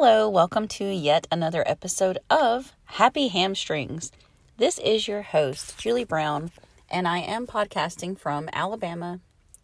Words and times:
Hello, 0.00 0.28
welcome 0.28 0.68
to 0.68 0.84
yet 0.84 1.26
another 1.32 1.64
episode 1.66 2.20
of 2.30 2.72
Happy 2.84 3.26
Hamstrings. 3.30 4.12
This 4.56 4.78
is 4.78 5.08
your 5.08 5.22
host, 5.22 5.76
Julie 5.76 6.04
Brown, 6.04 6.52
and 6.88 7.08
I 7.08 7.18
am 7.18 7.48
podcasting 7.48 8.16
from 8.16 8.48
Alabama 8.52 9.18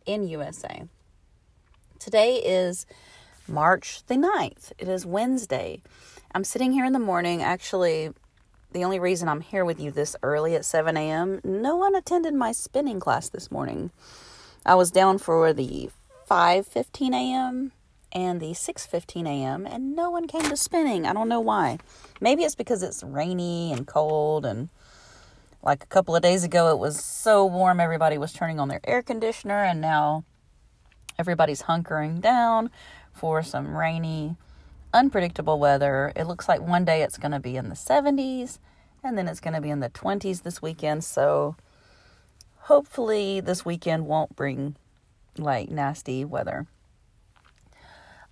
in 0.06 0.26
USA. 0.26 0.88
Today 2.00 2.38
is 2.38 2.84
March 3.46 4.04
the 4.06 4.16
9th. 4.16 4.72
It 4.76 4.88
is 4.88 5.06
Wednesday. 5.06 5.80
I'm 6.34 6.42
sitting 6.42 6.72
here 6.72 6.84
in 6.84 6.94
the 6.94 6.98
morning. 6.98 7.40
Actually, 7.40 8.10
the 8.72 8.82
only 8.82 8.98
reason 8.98 9.28
I'm 9.28 9.40
here 9.40 9.64
with 9.64 9.78
you 9.78 9.92
this 9.92 10.16
early 10.24 10.56
at 10.56 10.64
7 10.64 10.96
a.m., 10.96 11.42
no 11.44 11.76
one 11.76 11.94
attended 11.94 12.34
my 12.34 12.50
spinning 12.50 12.98
class 12.98 13.28
this 13.28 13.52
morning. 13.52 13.92
I 14.66 14.74
was 14.74 14.90
down 14.90 15.18
for 15.18 15.52
the 15.52 15.90
5:15 16.28 17.14
a.m 17.14 17.70
and 18.14 18.40
the 18.40 18.52
6:15 18.52 19.26
a.m. 19.26 19.66
and 19.66 19.96
no 19.96 20.10
one 20.10 20.26
came 20.26 20.48
to 20.48 20.56
spinning. 20.56 21.06
I 21.06 21.12
don't 21.12 21.28
know 21.28 21.40
why. 21.40 21.78
Maybe 22.20 22.44
it's 22.44 22.54
because 22.54 22.82
it's 22.82 23.02
rainy 23.02 23.72
and 23.72 23.86
cold 23.86 24.46
and 24.46 24.68
like 25.62 25.82
a 25.82 25.86
couple 25.86 26.14
of 26.14 26.22
days 26.22 26.44
ago 26.44 26.70
it 26.70 26.78
was 26.78 27.02
so 27.02 27.44
warm 27.44 27.80
everybody 27.80 28.18
was 28.18 28.32
turning 28.32 28.60
on 28.60 28.68
their 28.68 28.80
air 28.84 29.02
conditioner 29.02 29.64
and 29.64 29.80
now 29.80 30.24
everybody's 31.18 31.62
hunkering 31.62 32.20
down 32.20 32.70
for 33.12 33.42
some 33.42 33.76
rainy 33.76 34.36
unpredictable 34.92 35.58
weather. 35.58 36.12
It 36.14 36.24
looks 36.24 36.48
like 36.48 36.60
one 36.60 36.84
day 36.84 37.02
it's 37.02 37.18
going 37.18 37.32
to 37.32 37.40
be 37.40 37.56
in 37.56 37.68
the 37.68 37.74
70s 37.74 38.58
and 39.02 39.18
then 39.18 39.26
it's 39.26 39.40
going 39.40 39.54
to 39.54 39.60
be 39.60 39.70
in 39.70 39.80
the 39.80 39.90
20s 39.90 40.42
this 40.42 40.62
weekend. 40.62 41.02
So 41.02 41.56
hopefully 42.60 43.40
this 43.40 43.64
weekend 43.64 44.06
won't 44.06 44.36
bring 44.36 44.76
like 45.36 45.68
nasty 45.68 46.24
weather. 46.24 46.66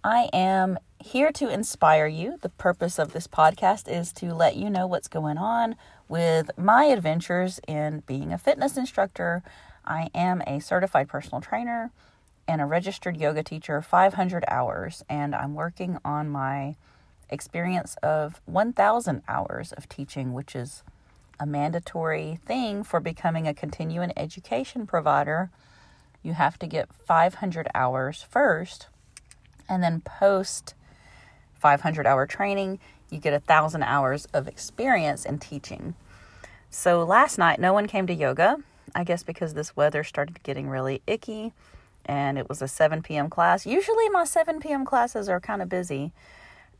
I 0.04 0.28
am 0.32 0.78
here 0.98 1.30
to 1.30 1.48
inspire 1.48 2.08
you. 2.08 2.36
The 2.42 2.48
purpose 2.48 2.98
of 2.98 3.12
this 3.12 3.28
podcast 3.28 3.88
is 3.88 4.12
to 4.14 4.34
let 4.34 4.56
you 4.56 4.68
know 4.68 4.84
what's 4.84 5.06
going 5.06 5.38
on 5.38 5.76
with 6.08 6.50
my 6.58 6.86
adventures 6.86 7.60
in 7.68 8.02
being 8.04 8.32
a 8.32 8.38
fitness 8.38 8.76
instructor. 8.76 9.44
I 9.84 10.10
am 10.12 10.42
a 10.44 10.58
certified 10.58 11.08
personal 11.08 11.40
trainer 11.40 11.92
and 12.48 12.60
a 12.60 12.66
registered 12.66 13.16
yoga 13.16 13.44
teacher, 13.44 13.80
500 13.80 14.44
hours, 14.48 15.04
and 15.08 15.36
I'm 15.36 15.54
working 15.54 15.98
on 16.04 16.28
my 16.28 16.74
experience 17.30 17.94
of 18.02 18.40
1,000 18.46 19.22
hours 19.28 19.70
of 19.70 19.88
teaching, 19.88 20.32
which 20.32 20.56
is 20.56 20.82
a 21.38 21.46
mandatory 21.46 22.40
thing 22.44 22.82
for 22.82 22.98
becoming 22.98 23.46
a 23.46 23.54
continuing 23.54 24.12
education 24.16 24.84
provider. 24.84 25.52
You 26.24 26.32
have 26.32 26.58
to 26.58 26.66
get 26.66 26.92
500 26.92 27.68
hours 27.72 28.26
first 28.28 28.88
and 29.68 29.82
then 29.82 30.00
post 30.00 30.74
500 31.54 32.06
hour 32.06 32.26
training, 32.26 32.78
you 33.10 33.18
get 33.18 33.34
a 33.34 33.40
thousand 33.40 33.82
hours 33.82 34.26
of 34.32 34.48
experience 34.48 35.24
in 35.24 35.38
teaching. 35.38 35.94
So 36.70 37.04
last 37.04 37.38
night, 37.38 37.60
no 37.60 37.72
one 37.72 37.86
came 37.86 38.06
to 38.06 38.14
yoga. 38.14 38.56
I 38.94 39.04
guess 39.04 39.22
because 39.22 39.54
this 39.54 39.76
weather 39.76 40.04
started 40.04 40.42
getting 40.42 40.68
really 40.68 41.02
icky 41.06 41.52
and 42.04 42.38
it 42.38 42.48
was 42.48 42.62
a 42.62 42.68
7 42.68 43.02
p.m. 43.02 43.30
class. 43.30 43.66
Usually, 43.66 44.08
my 44.08 44.24
7 44.24 44.60
p.m. 44.60 44.84
classes 44.84 45.28
are 45.28 45.40
kind 45.40 45.62
of 45.62 45.68
busy. 45.68 46.12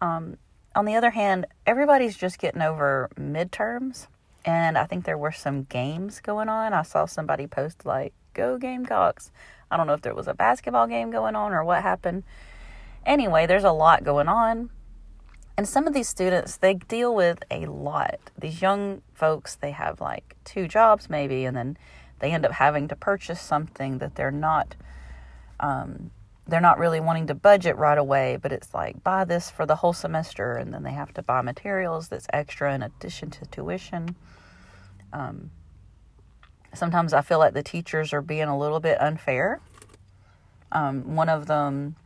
Um, 0.01 0.37
on 0.75 0.85
the 0.85 0.95
other 0.95 1.11
hand, 1.11 1.47
everybody's 1.67 2.17
just 2.17 2.39
getting 2.39 2.63
over 2.63 3.09
midterms, 3.19 4.09
and 4.45 4.77
I 4.77 4.85
think 4.85 5.05
there 5.05 5.19
were 5.19 5.33
some 5.33 5.65
games 5.65 6.21
going 6.21 6.49
on. 6.49 6.73
I 6.73 6.83
saw 6.83 7.07
somebody 7.07 7.47
post, 7.47 7.85
like, 7.85 8.13
go 8.35 8.59
Gamecocks. 8.59 9.31
I 9.71 9.77
don't 9.77 9.87
know 9.87 9.95
if 9.95 10.03
there 10.03 10.15
was 10.15 10.29
a 10.29 10.35
basketball 10.35 10.87
game 10.87 11.11
going 11.11 11.37
on 11.37 11.53
or 11.53 11.63
what 11.63 11.83
happened. 11.83 12.25
Anyway, 13.05 13.47
there's 13.47 13.65
a 13.65 13.73
lot 13.73 14.05
going 14.05 14.29
on. 14.29 14.71
And 15.57 15.69
some 15.69 15.87
of 15.87 15.93
these 15.93 16.09
students, 16.09 16.57
they 16.57 16.75
deal 16.75 17.15
with 17.15 17.43
a 17.51 17.67
lot. 17.67 18.31
These 18.39 18.63
young 18.63 19.03
folks, 19.13 19.55
they 19.55 19.73
have 19.73 20.01
like 20.01 20.37
two 20.45 20.67
jobs 20.67 21.11
maybe, 21.11 21.45
and 21.45 21.57
then 21.57 21.77
they 22.21 22.31
end 22.31 22.47
up 22.47 22.53
having 22.53 22.89
to 22.89 22.97
purchase 22.97 23.41
something 23.41 23.99
that 23.99 24.15
they're 24.15 24.31
not 24.31 24.77
um, 25.61 26.11
they're 26.47 26.61
not 26.61 26.79
really 26.79 27.01
wanting 27.01 27.29
to 27.29 27.35
budget 27.35 27.77
right 27.77 27.97
away, 27.97 28.37
but 28.41 28.53
it's 28.53 28.75
like 28.75 29.05
buy 29.05 29.25
this 29.25 29.51
for 29.51 29.65
the 29.65 29.77
whole 29.77 29.93
semester, 29.93 30.57
and 30.57 30.75
then 30.75 30.83
they 30.83 30.93
have 30.93 31.15
to 31.15 31.23
buy 31.23 31.41
materials 31.41 32.09
that's 32.09 32.27
extra 32.33 32.75
in 32.75 32.83
addition 32.83 33.31
to 33.31 33.47
tuition. 33.47 34.17
Um, 35.13 35.51
sometimes 36.75 37.13
I 37.13 37.21
feel 37.21 37.39
like 37.39 37.55
the 37.55 37.63
teachers 37.63 38.13
are 38.13 38.23
being 38.23 38.49
a 38.49 38.59
little 38.59 38.81
bit 38.81 39.01
unfair. 39.01 39.61
Um, 40.73 41.15
one 41.15 41.29
of 41.29 41.47
them 41.47 41.97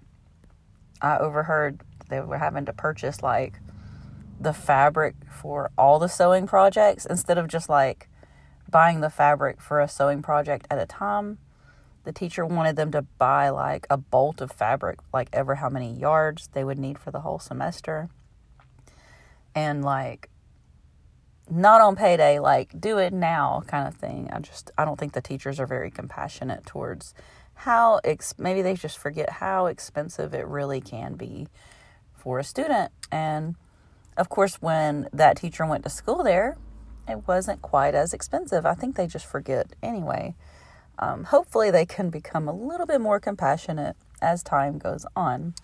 I 1.01 1.19
overheard 1.19 1.81
they 2.09 2.21
were 2.21 2.39
having 2.39 2.65
to 2.67 2.73
purchase 2.73 3.23
like 3.23 3.61
the 4.41 4.53
fabric 4.53 5.15
for 5.31 5.71
all 5.77 5.99
the 5.99 6.09
sewing 6.09 6.47
projects 6.47 7.07
instead 7.07 7.39
of 7.39 7.49
just 7.49 7.69
like 7.69 8.09
buying 8.71 9.01
the 9.01 9.11
fabric 9.11 9.61
for 9.61 9.81
a 9.81 9.89
sewing 9.89 10.23
project 10.23 10.67
at 10.71 10.79
a 10.79 10.87
time. 10.87 11.39
The 12.05 12.13
teacher 12.13 12.47
wanted 12.47 12.77
them 12.77 12.93
to 12.93 13.03
buy 13.03 13.49
like 13.49 13.87
a 13.91 13.97
bolt 13.97 14.41
of 14.41 14.53
fabric, 14.53 14.99
like 15.13 15.29
ever 15.33 15.57
how 15.57 15.69
many 15.69 15.93
yards 15.93 16.49
they 16.53 16.63
would 16.63 16.79
need 16.79 16.99
for 16.99 17.11
the 17.11 17.21
whole 17.21 17.39
semester. 17.39 18.09
And 19.55 19.85
like 19.85 20.29
not 21.51 21.81
on 21.81 21.97
payday, 21.97 22.39
like 22.39 22.81
do 22.81 22.99
it 22.99 23.13
now 23.13 23.63
kind 23.67 23.89
of 23.89 23.95
thing. 23.95 24.31
I 24.33 24.39
just 24.41 24.71
I 24.79 24.85
don't 24.85 24.99
think 24.99 25.15
the 25.15 25.21
teachers 25.21 25.59
are 25.59 25.67
very 25.67 25.91
compassionate 25.91 26.67
towards 26.67 27.15
how 27.57 28.01
ex- 28.05 28.35
maybe 28.39 28.63
they 28.63 28.75
just 28.75 28.99
forget 28.99 29.31
how 29.31 29.67
expensive 29.67 30.35
it 30.35 30.47
really 30.47 30.81
can 30.81 31.15
be 31.15 31.49
for 32.15 32.39
a 32.39 32.45
student. 32.45 32.93
And 33.11 33.57
of 34.17 34.29
course, 34.29 34.57
when 34.57 35.09
that 35.13 35.39
teacher 35.39 35.67
went 35.67 35.85
to 35.85 35.91
school 35.91 36.23
there, 36.23 36.57
it 37.09 37.27
wasn't 37.27 37.63
quite 37.63 37.95
as 37.95 38.13
expensive. 38.13 38.67
I 38.67 38.75
think 38.75 38.97
they 38.97 39.07
just 39.07 39.27
forget 39.27 39.75
anyway. 39.83 40.35
Um, 40.99 41.25
hopefully, 41.25 41.71
they 41.71 41.87
can 41.87 42.11
become 42.11 42.49
a 42.49 42.53
little 42.53 42.87
bit 42.87 43.01
more 43.01 43.21
compassionate 43.21 43.97
as 44.21 44.43
time 44.43 44.79
goes 44.79 45.07
on. 45.15 45.55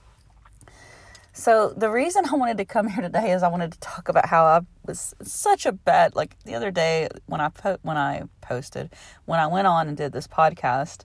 So, 1.34 1.74
the 1.76 1.90
reason 1.90 2.24
I 2.30 2.36
wanted 2.36 2.58
to 2.58 2.64
come 2.64 2.88
here 2.88 3.02
today 3.02 3.32
is 3.32 3.42
I 3.42 3.48
wanted 3.48 3.72
to 3.72 3.80
talk 3.80 4.08
about 4.08 4.26
how 4.26 4.44
I 4.44 4.60
was 4.86 5.14
such 5.22 5.66
a 5.66 5.72
bad 5.72 6.14
like 6.14 6.38
the 6.44 6.54
other 6.54 6.70
day 6.70 7.08
when 7.26 7.40
I 7.40 7.48
po- 7.48 7.78
when 7.82 7.96
I 7.96 8.24
posted 8.40 8.90
when 9.24 9.40
I 9.40 9.46
went 9.46 9.66
on 9.66 9.88
and 9.88 9.96
did 9.96 10.12
this 10.12 10.26
podcast 10.26 11.04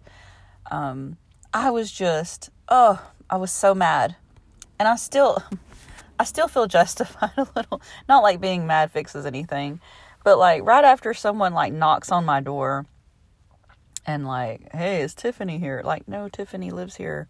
um, 0.72 1.18
I 1.54 1.72
was 1.72 1.92
just, 1.92 2.50
oh, 2.70 3.02
I 3.30 3.38
was 3.38 3.52
so 3.52 3.74
mad. 3.74 4.16
And 4.80 4.88
I 4.88 4.96
still, 4.96 5.44
I 6.20 6.24
still 6.24 6.48
feel 6.48 6.68
justified 6.68 7.32
a 7.38 7.48
little. 7.56 7.82
Not 8.08 8.24
like 8.24 8.42
being 8.42 8.68
mad 8.68 8.92
fixes 8.92 9.26
anything, 9.26 9.80
but 10.24 10.38
like 10.38 10.64
right 10.64 10.84
after 10.84 11.14
someone 11.14 11.54
like 11.54 11.74
knocks 11.74 12.12
on 12.12 12.26
my 12.26 12.42
door 12.42 12.86
and 14.06 14.26
like, 14.26 14.72
hey, 14.74 15.02
is 15.02 15.14
Tiffany 15.14 15.58
here? 15.60 15.82
Like, 15.84 16.08
no, 16.08 16.30
Tiffany 16.30 16.72
lives 16.72 16.96
here. 16.96 17.28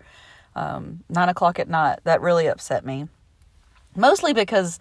Um, 0.55 1.03
nine 1.09 1.29
o'clock 1.29 1.59
at 1.59 1.69
night. 1.69 1.99
That 2.03 2.21
really 2.21 2.47
upset 2.47 2.85
me. 2.85 3.07
Mostly 3.95 4.33
because 4.33 4.79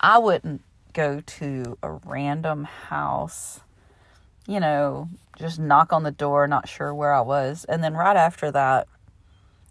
I 0.00 0.18
wouldn't 0.18 0.62
go 0.92 1.20
to 1.20 1.78
a 1.82 1.92
random 1.92 2.64
house 2.64 3.60
you 4.46 4.60
know, 4.60 5.08
just 5.38 5.58
knock 5.58 5.92
on 5.92 6.02
the 6.02 6.10
door, 6.10 6.46
not 6.46 6.68
sure 6.68 6.94
where 6.94 7.12
I 7.12 7.20
was. 7.20 7.64
And 7.68 7.82
then 7.82 7.94
right 7.94 8.16
after 8.16 8.50
that, 8.52 8.88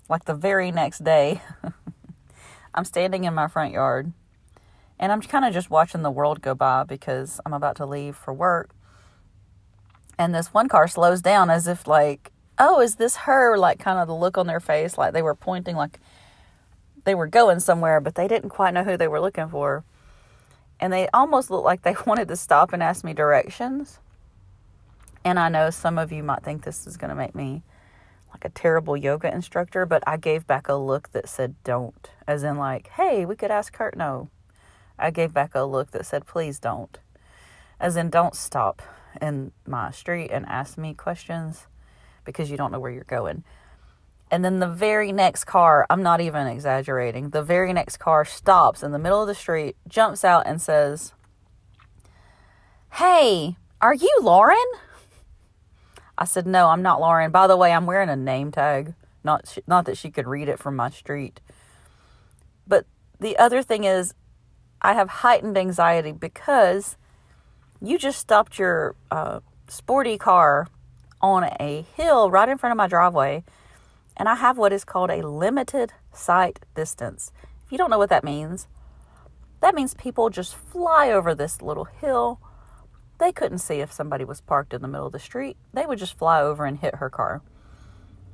like 0.09 0.25
the 0.25 0.35
very 0.35 0.71
next 0.71 1.03
day, 1.03 1.41
I'm 2.75 2.85
standing 2.85 3.23
in 3.23 3.33
my 3.33 3.47
front 3.47 3.73
yard 3.73 4.11
and 4.99 5.11
I'm 5.11 5.21
kind 5.21 5.45
of 5.45 5.53
just 5.53 5.69
watching 5.69 6.03
the 6.03 6.11
world 6.11 6.41
go 6.41 6.55
by 6.55 6.83
because 6.83 7.39
I'm 7.45 7.53
about 7.53 7.75
to 7.77 7.85
leave 7.85 8.15
for 8.15 8.33
work. 8.33 8.69
And 10.17 10.33
this 10.33 10.53
one 10.53 10.69
car 10.69 10.87
slows 10.87 11.21
down 11.21 11.49
as 11.49 11.67
if, 11.67 11.87
like, 11.87 12.31
oh, 12.57 12.79
is 12.79 12.95
this 12.95 13.17
her? 13.17 13.57
Like, 13.57 13.79
kind 13.79 13.99
of 13.99 14.07
the 14.07 14.15
look 14.15 14.37
on 14.37 14.47
their 14.47 14.61
face, 14.61 14.97
like 14.97 15.13
they 15.13 15.21
were 15.21 15.35
pointing, 15.35 15.75
like 15.75 15.99
they 17.03 17.15
were 17.15 17.27
going 17.27 17.59
somewhere, 17.59 17.99
but 17.99 18.15
they 18.15 18.27
didn't 18.27 18.49
quite 18.49 18.73
know 18.73 18.83
who 18.83 18.95
they 18.95 19.07
were 19.07 19.19
looking 19.19 19.49
for. 19.49 19.83
And 20.79 20.91
they 20.91 21.09
almost 21.13 21.49
looked 21.49 21.65
like 21.65 21.81
they 21.81 21.95
wanted 22.05 22.29
to 22.29 22.35
stop 22.35 22.71
and 22.71 22.81
ask 22.81 23.03
me 23.03 23.13
directions. 23.13 23.99
And 25.25 25.39
I 25.39 25.49
know 25.49 25.71
some 25.71 25.97
of 25.97 26.11
you 26.11 26.21
might 26.21 26.43
think 26.43 26.63
this 26.63 26.85
is 26.85 26.97
going 26.97 27.09
to 27.09 27.15
make 27.15 27.33
me 27.33 27.63
like 28.31 28.45
a 28.45 28.49
terrible 28.49 28.95
yoga 28.95 29.33
instructor, 29.33 29.85
but 29.85 30.03
I 30.05 30.17
gave 30.17 30.45
back 30.45 30.69
a 30.69 30.75
look 30.75 31.11
that 31.13 31.27
said 31.27 31.55
don't, 31.63 32.09
as 32.27 32.43
in, 32.43 32.57
like, 32.57 32.89
hey, 32.89 33.25
we 33.25 33.35
could 33.35 33.49
ask 33.49 33.73
Kurt. 33.73 33.97
No. 33.97 34.29
I 34.99 35.09
gave 35.09 35.33
back 35.33 35.55
a 35.55 35.63
look 35.63 35.91
that 35.91 36.05
said, 36.05 36.27
please 36.27 36.59
don't, 36.59 36.99
as 37.79 37.95
in, 37.95 38.09
don't 38.09 38.35
stop 38.35 38.81
in 39.19 39.51
my 39.65 39.89
street 39.91 40.29
and 40.31 40.45
ask 40.45 40.77
me 40.77 40.93
questions 40.93 41.67
because 42.23 42.51
you 42.51 42.57
don't 42.57 42.71
know 42.71 42.79
where 42.79 42.91
you're 42.91 43.03
going. 43.03 43.43
And 44.29 44.43
then 44.45 44.59
the 44.59 44.67
very 44.67 45.11
next 45.11 45.45
car, 45.45 45.87
I'm 45.89 46.03
not 46.03 46.21
even 46.21 46.45
exaggerating, 46.45 47.31
the 47.31 47.43
very 47.43 47.73
next 47.73 47.97
car 47.97 48.25
stops 48.25 48.83
in 48.83 48.91
the 48.91 48.99
middle 48.99 49.21
of 49.21 49.27
the 49.27 49.35
street, 49.35 49.75
jumps 49.87 50.23
out, 50.23 50.43
and 50.45 50.61
says, 50.61 51.13
Hey, 52.93 53.57
are 53.81 53.93
you 53.93 54.19
Lauren? 54.21 54.57
I 56.17 56.25
said, 56.25 56.47
"No, 56.47 56.69
I'm 56.69 56.81
not 56.81 56.99
Lauren. 56.99 57.31
By 57.31 57.47
the 57.47 57.57
way, 57.57 57.71
I'm 57.71 57.85
wearing 57.85 58.09
a 58.09 58.15
name 58.15 58.51
tag. 58.51 58.93
Not 59.23 59.57
not 59.67 59.85
that 59.85 59.97
she 59.97 60.11
could 60.11 60.27
read 60.27 60.49
it 60.49 60.59
from 60.59 60.75
my 60.75 60.89
street." 60.89 61.41
But 62.67 62.85
the 63.19 63.37
other 63.37 63.61
thing 63.61 63.83
is, 63.83 64.13
I 64.81 64.93
have 64.93 65.09
heightened 65.09 65.57
anxiety 65.57 66.11
because 66.11 66.97
you 67.81 67.97
just 67.97 68.19
stopped 68.19 68.57
your 68.59 68.95
uh, 69.11 69.39
sporty 69.67 70.17
car 70.17 70.67
on 71.21 71.43
a 71.59 71.85
hill 71.95 72.29
right 72.29 72.49
in 72.49 72.57
front 72.57 72.71
of 72.71 72.77
my 72.77 72.87
driveway, 72.87 73.43
and 74.15 74.29
I 74.29 74.35
have 74.35 74.57
what 74.57 74.73
is 74.73 74.85
called 74.85 75.09
a 75.09 75.27
limited 75.27 75.93
sight 76.13 76.59
distance. 76.75 77.31
If 77.65 77.71
you 77.71 77.77
don't 77.77 77.89
know 77.89 77.97
what 77.97 78.09
that 78.09 78.23
means, 78.23 78.67
that 79.61 79.75
means 79.75 79.93
people 79.95 80.29
just 80.29 80.55
fly 80.55 81.09
over 81.11 81.33
this 81.33 81.61
little 81.61 81.85
hill. 81.85 82.39
They 83.17 83.31
couldn't 83.31 83.59
see 83.59 83.75
if 83.75 83.91
somebody 83.91 84.25
was 84.25 84.41
parked 84.41 84.73
in 84.73 84.81
the 84.81 84.87
middle 84.87 85.07
of 85.07 85.13
the 85.13 85.19
street. 85.19 85.57
They 85.73 85.85
would 85.85 85.99
just 85.99 86.17
fly 86.17 86.41
over 86.41 86.65
and 86.65 86.77
hit 86.77 86.95
her 86.95 87.09
car. 87.09 87.41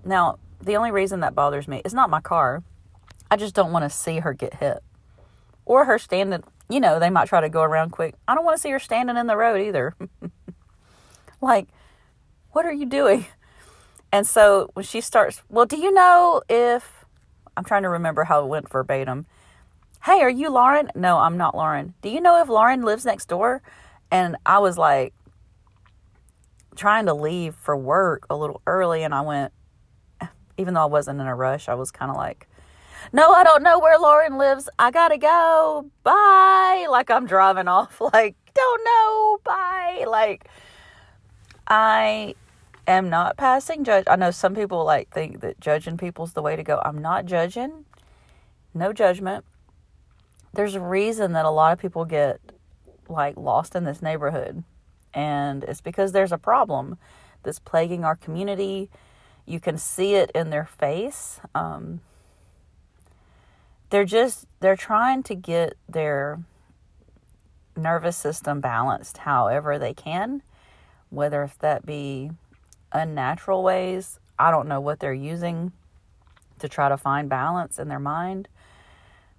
Now, 0.04 0.40
the 0.60 0.76
only 0.76 0.92
reason 0.92 1.20
that 1.20 1.36
bothers 1.36 1.68
me 1.68 1.82
is 1.86 1.94
not 1.94 2.10
my 2.10 2.22
car. 2.22 2.64
I 3.30 3.38
just 3.38 3.56
don't 3.56 3.72
want 3.72 3.84
to 3.84 3.90
see 3.90 4.20
her 4.20 4.34
get 4.34 4.56
hit. 4.56 4.80
Or 5.66 5.86
her 5.86 6.00
standing, 6.00 6.44
you 6.70 6.80
know, 6.80 7.00
they 7.00 7.10
might 7.10 7.28
try 7.28 7.42
to 7.42 7.50
go 7.50 7.62
around 7.62 7.92
quick. 7.92 8.16
I 8.28 8.36
don't 8.36 8.44
want 8.44 8.58
to 8.58 8.62
see 8.62 8.72
her 8.72 8.80
standing 8.80 9.18
in 9.18 9.28
the 9.28 9.38
road 9.38 9.62
either. 9.62 9.96
like, 11.42 11.68
what 12.52 12.66
are 12.66 12.74
you 12.74 12.86
doing? 12.86 13.26
And 14.12 14.28
so 14.28 14.70
when 14.74 14.84
she 14.84 15.00
starts, 15.00 15.42
well, 15.50 15.66
do 15.66 15.78
you 15.78 15.92
know 15.92 16.42
if 16.50 17.02
I'm 17.56 17.64
trying 17.66 17.84
to 17.84 17.90
remember 17.90 18.24
how 18.24 18.44
it 18.44 18.48
went 18.48 18.70
verbatim. 18.70 19.26
Hey, 20.04 20.22
are 20.22 20.30
you 20.30 20.50
Lauren? 20.50 20.90
No, 20.96 21.20
I'm 21.20 21.38
not 21.38 21.56
Lauren. 21.56 21.94
Do 22.02 22.10
you 22.10 22.22
know 22.22 22.42
if 22.42 22.50
Lauren 22.50 22.82
lives 22.82 23.06
next 23.06 23.28
door? 23.28 23.62
And 24.12 24.36
I 24.46 24.60
was 24.60 24.78
like 24.78 25.14
trying 26.76 27.06
to 27.06 27.14
leave 27.14 27.56
for 27.56 27.76
work 27.76 28.26
a 28.30 28.36
little 28.36 28.62
early, 28.68 29.04
and 29.04 29.14
I 29.14 29.22
went, 29.22 29.54
even 30.58 30.74
though 30.74 30.84
I 30.84 30.86
wasn't 30.86 31.20
in 31.22 31.28
a 31.28 31.36
rush, 31.36 31.70
I 31.70 31.74
was 31.74 31.92
kind 31.92 32.12
of 32.12 32.18
like, 32.18 32.48
no, 33.14 33.32
I 33.32 33.44
don't 33.44 33.64
know 33.64 33.80
where 33.80 33.98
Lauren 33.98 34.38
lives. 34.38 34.70
I 34.78 34.92
gotta 34.92 35.18
go. 35.18 35.90
Bye. 36.04 36.88
Like 36.90 37.10
I'm 37.10 37.26
driving 37.26 37.68
off. 37.68 38.00
Like, 38.00 38.36
don't 38.54 38.84
know. 38.84 39.40
Bye. 39.44 40.06
Like, 40.08 40.48
I 41.68 42.36
am 42.88 43.10
not 43.10 43.38
passing 43.38 43.84
judge. 43.84 44.06
I 44.08 44.16
know 44.16 44.32
some 44.32 44.56
people 44.56 44.84
like 44.86 45.10
think 45.10 45.42
that 45.42 45.60
judging 45.60 45.98
people's 45.98 46.34
the 46.34 46.42
way 46.42 46.56
to 46.56 46.64
go. 46.64 46.82
I'm 46.84 46.98
not 46.98 47.26
judging. 47.26 47.86
No 48.74 48.94
judgment. 48.94 49.46
There's 50.54 50.76
a 50.76 50.82
reason 50.82 51.34
that 51.34 51.46
a 51.46 51.50
lot 51.50 51.74
of 51.74 51.80
people 51.80 52.06
get 52.06 52.40
like 53.12 53.38
lost 53.38 53.76
in 53.76 53.84
this 53.84 54.02
neighborhood. 54.02 54.64
And 55.14 55.64
it's 55.66 55.82
because 55.82 56.12
there's 56.12 56.32
a 56.32 56.38
problem 56.38 56.98
that's 57.44 57.60
plaguing 57.60 58.04
our 58.04 58.16
community. 58.16 58.90
You 59.46 59.60
can 59.60 59.78
see 59.78 60.16
it 60.16 60.32
in 60.34 60.50
their 60.50 60.66
face. 60.66 61.40
Um, 61.54 62.02
they're 63.90 64.06
just 64.06 64.48
they're 64.62 64.78
trying 64.78 65.24
to 65.24 65.36
get 65.36 65.76
their 65.90 66.40
nervous 67.76 68.18
system 68.18 68.62
balanced 68.62 69.20
however 69.20 69.80
they 69.80 69.94
can 69.94 70.42
whether 71.12 71.44
if 71.44 71.60
that 71.60 71.86
be 71.86 72.32
unnatural 72.92 73.62
ways. 73.62 74.20
I 74.40 74.50
don't 74.50 74.68
know 74.68 74.80
what 74.80 75.00
they're 75.00 75.14
using 75.14 75.74
to 76.58 76.68
try 76.68 76.90
to 76.90 76.98
find 76.98 77.30
balance 77.30 77.78
in 77.78 77.90
their 77.90 78.00
mind. 78.00 78.48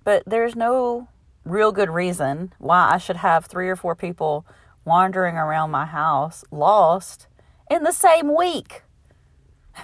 But 0.04 0.22
there's 0.26 0.54
no 0.54 1.08
real 1.44 1.72
good 1.72 1.90
reason 1.90 2.52
why 2.58 2.90
I 2.92 2.98
should 2.98 3.16
have 3.16 3.46
three 3.46 3.68
or 3.68 3.76
four 3.76 3.94
people 3.94 4.46
wandering 4.84 5.36
around 5.36 5.70
my 5.70 5.86
house 5.86 6.44
lost 6.50 7.26
in 7.70 7.82
the 7.84 7.92
same 7.92 8.36
week. 8.36 8.82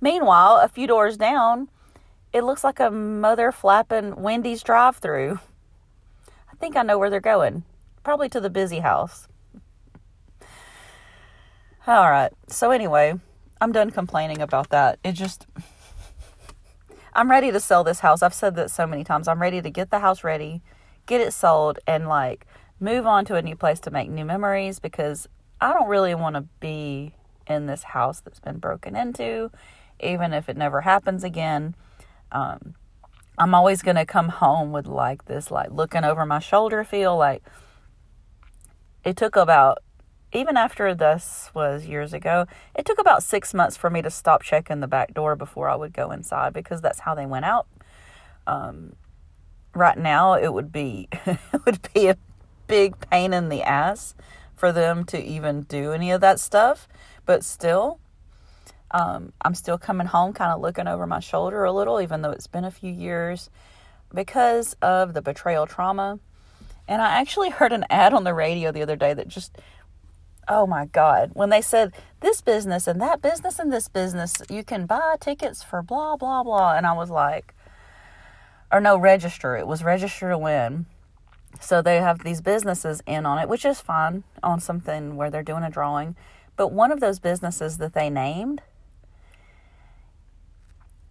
Meanwhile, 0.00 0.60
a 0.62 0.68
few 0.68 0.86
doors 0.86 1.16
down, 1.16 1.68
it 2.32 2.44
looks 2.44 2.62
like 2.62 2.80
a 2.80 2.90
mother 2.90 3.52
flapping 3.52 4.16
Wendy's 4.16 4.62
drive 4.62 4.96
through. 4.96 5.38
I 6.50 6.56
think 6.60 6.76
I 6.76 6.82
know 6.82 6.98
where 6.98 7.10
they're 7.10 7.20
going. 7.20 7.64
Probably 8.04 8.28
to 8.30 8.40
the 8.40 8.50
busy 8.50 8.80
house. 8.80 9.28
All 11.86 12.10
right. 12.10 12.32
So, 12.48 12.70
anyway, 12.70 13.14
I'm 13.60 13.72
done 13.72 13.90
complaining 13.90 14.42
about 14.42 14.70
that. 14.70 14.98
It 15.02 15.12
just. 15.12 15.46
I'm 17.18 17.32
ready 17.32 17.50
to 17.50 17.58
sell 17.58 17.82
this 17.82 17.98
house. 17.98 18.22
I've 18.22 18.32
said 18.32 18.54
that 18.54 18.70
so 18.70 18.86
many 18.86 19.02
times. 19.02 19.26
I'm 19.26 19.42
ready 19.42 19.60
to 19.60 19.70
get 19.70 19.90
the 19.90 19.98
house 19.98 20.22
ready, 20.22 20.62
get 21.06 21.20
it 21.20 21.32
sold, 21.32 21.80
and 21.84 22.06
like 22.06 22.46
move 22.78 23.08
on 23.08 23.24
to 23.24 23.34
a 23.34 23.42
new 23.42 23.56
place 23.56 23.80
to 23.80 23.90
make 23.90 24.08
new 24.08 24.24
memories 24.24 24.78
because 24.78 25.26
I 25.60 25.72
don't 25.72 25.88
really 25.88 26.14
want 26.14 26.36
to 26.36 26.42
be 26.60 27.16
in 27.48 27.66
this 27.66 27.82
house 27.82 28.20
that's 28.20 28.38
been 28.38 28.58
broken 28.58 28.94
into, 28.94 29.50
even 29.98 30.32
if 30.32 30.48
it 30.48 30.56
never 30.56 30.82
happens 30.82 31.24
again. 31.24 31.74
Um, 32.30 32.76
I'm 33.36 33.52
always 33.52 33.82
going 33.82 33.96
to 33.96 34.06
come 34.06 34.28
home 34.28 34.70
with 34.70 34.86
like 34.86 35.24
this, 35.24 35.50
like 35.50 35.72
looking 35.72 36.04
over 36.04 36.24
my 36.24 36.38
shoulder 36.38 36.84
feel. 36.84 37.16
Like 37.16 37.42
it 39.02 39.16
took 39.16 39.34
about 39.34 39.78
even 40.32 40.56
after 40.56 40.94
this 40.94 41.50
was 41.54 41.86
years 41.86 42.12
ago, 42.12 42.46
it 42.74 42.84
took 42.84 42.98
about 42.98 43.22
six 43.22 43.54
months 43.54 43.76
for 43.76 43.88
me 43.88 44.02
to 44.02 44.10
stop 44.10 44.42
checking 44.42 44.80
the 44.80 44.86
back 44.86 45.14
door 45.14 45.36
before 45.36 45.68
I 45.68 45.76
would 45.76 45.92
go 45.92 46.10
inside 46.10 46.52
because 46.52 46.80
that's 46.80 47.00
how 47.00 47.14
they 47.14 47.26
went 47.26 47.44
out. 47.44 47.66
Um, 48.46 48.94
right 49.74 49.96
now, 49.96 50.34
it 50.34 50.52
would 50.52 50.72
be 50.72 51.08
it 51.26 51.64
would 51.64 51.80
be 51.94 52.08
a 52.08 52.16
big 52.66 52.98
pain 53.10 53.32
in 53.32 53.48
the 53.48 53.62
ass 53.62 54.14
for 54.54 54.72
them 54.72 55.04
to 55.04 55.22
even 55.22 55.62
do 55.62 55.92
any 55.92 56.10
of 56.10 56.20
that 56.20 56.40
stuff. 56.40 56.88
But 57.24 57.44
still, 57.44 57.98
um, 58.90 59.32
I'm 59.42 59.54
still 59.54 59.78
coming 59.78 60.06
home, 60.06 60.32
kind 60.32 60.52
of 60.52 60.60
looking 60.60 60.88
over 60.88 61.06
my 61.06 61.20
shoulder 61.20 61.64
a 61.64 61.72
little, 61.72 62.00
even 62.00 62.22
though 62.22 62.30
it's 62.30 62.46
been 62.46 62.64
a 62.64 62.70
few 62.70 62.92
years, 62.92 63.50
because 64.12 64.74
of 64.82 65.14
the 65.14 65.22
betrayal 65.22 65.66
trauma. 65.66 66.18
And 66.86 67.02
I 67.02 67.20
actually 67.20 67.50
heard 67.58 67.72
an 67.72 67.84
ad 67.90 68.12
on 68.12 68.24
the 68.24 68.34
radio 68.34 68.72
the 68.72 68.82
other 68.82 68.96
day 68.96 69.14
that 69.14 69.28
just 69.28 69.56
oh 70.48 70.66
my 70.66 70.86
God, 70.86 71.30
when 71.34 71.50
they 71.50 71.60
said 71.60 71.92
this 72.20 72.40
business 72.40 72.86
and 72.86 73.00
that 73.00 73.20
business 73.20 73.58
and 73.58 73.72
this 73.72 73.88
business, 73.88 74.42
you 74.48 74.64
can 74.64 74.86
buy 74.86 75.16
tickets 75.20 75.62
for 75.62 75.82
blah, 75.82 76.16
blah, 76.16 76.42
blah. 76.42 76.74
And 76.74 76.86
I 76.86 76.92
was 76.92 77.10
like, 77.10 77.54
or 78.72 78.80
no, 78.80 78.96
register. 78.96 79.56
It 79.56 79.66
was 79.66 79.82
register 79.82 80.30
to 80.30 80.38
win. 80.38 80.86
So 81.60 81.82
they 81.82 81.96
have 81.96 82.24
these 82.24 82.40
businesses 82.40 83.02
in 83.06 83.26
on 83.26 83.38
it, 83.38 83.48
which 83.48 83.64
is 83.64 83.80
fine 83.80 84.24
on 84.42 84.60
something 84.60 85.16
where 85.16 85.30
they're 85.30 85.42
doing 85.42 85.62
a 85.62 85.70
drawing. 85.70 86.16
But 86.56 86.72
one 86.72 86.92
of 86.92 87.00
those 87.00 87.18
businesses 87.18 87.78
that 87.78 87.94
they 87.94 88.10
named, 88.10 88.62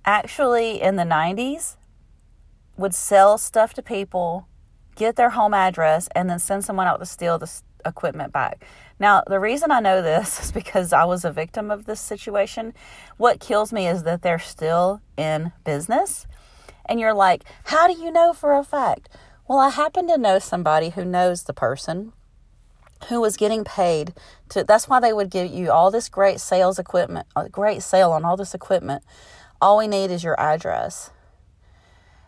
actually 0.06 0.82
in 0.82 0.96
the 0.96 1.04
90s, 1.04 1.78
would 2.78 2.94
sell 2.94 3.38
stuff 3.38 3.74
to 3.74 3.82
people, 3.82 4.48
get 4.96 5.16
their 5.16 5.32
home 5.32 5.54
address, 5.54 6.08
and 6.14 6.30
then 6.30 6.40
send 6.40 6.64
someone 6.64 6.88
out 6.88 7.00
to 7.00 7.06
steal 7.06 7.40
the 7.40 7.52
equipment 7.86 8.32
back. 8.32 8.64
Now, 9.00 9.24
the 9.28 9.40
reason 9.40 9.72
I 9.72 9.80
know 9.80 10.02
this 10.02 10.44
is 10.44 10.52
because 10.52 10.92
I 10.92 11.06
was 11.06 11.24
a 11.24 11.32
victim 11.32 11.70
of 11.70 11.86
this 11.86 12.00
situation. 12.00 12.74
What 13.18 13.40
kills 13.40 13.72
me 13.72 13.88
is 13.88 14.04
that 14.04 14.22
they're 14.22 14.40
still 14.40 15.02
in 15.18 15.52
business. 15.64 16.26
And 16.86 17.00
you're 17.00 17.14
like, 17.14 17.44
how 17.66 17.88
do 17.88 17.94
you 17.94 18.12
know 18.12 18.34
for 18.34 18.56
a 18.56 18.64
fact? 18.64 19.10
Well, 19.48 19.60
I 19.60 19.70
happen 19.70 20.08
to 20.08 20.18
know 20.18 20.40
somebody 20.40 20.90
who 20.90 21.06
knows 21.06 21.44
the 21.44 21.54
person 21.54 22.14
who 23.10 23.22
was 23.22 23.38
getting 23.38 23.64
paid 23.64 24.14
to 24.50 24.64
that's 24.64 24.88
why 24.88 25.00
they 25.00 25.14
would 25.14 25.30
give 25.30 25.52
you 25.52 25.72
all 25.72 25.92
this 25.92 26.10
great 26.10 26.40
sales 26.40 26.80
equipment, 26.80 27.28
a 27.36 27.48
great 27.48 27.84
sale 27.84 28.12
on 28.12 28.26
all 28.26 28.36
this 28.36 28.56
equipment. 28.56 29.04
All 29.62 29.78
we 29.78 29.88
need 29.88 30.12
is 30.12 30.24
your 30.24 30.40
address. 30.40 31.12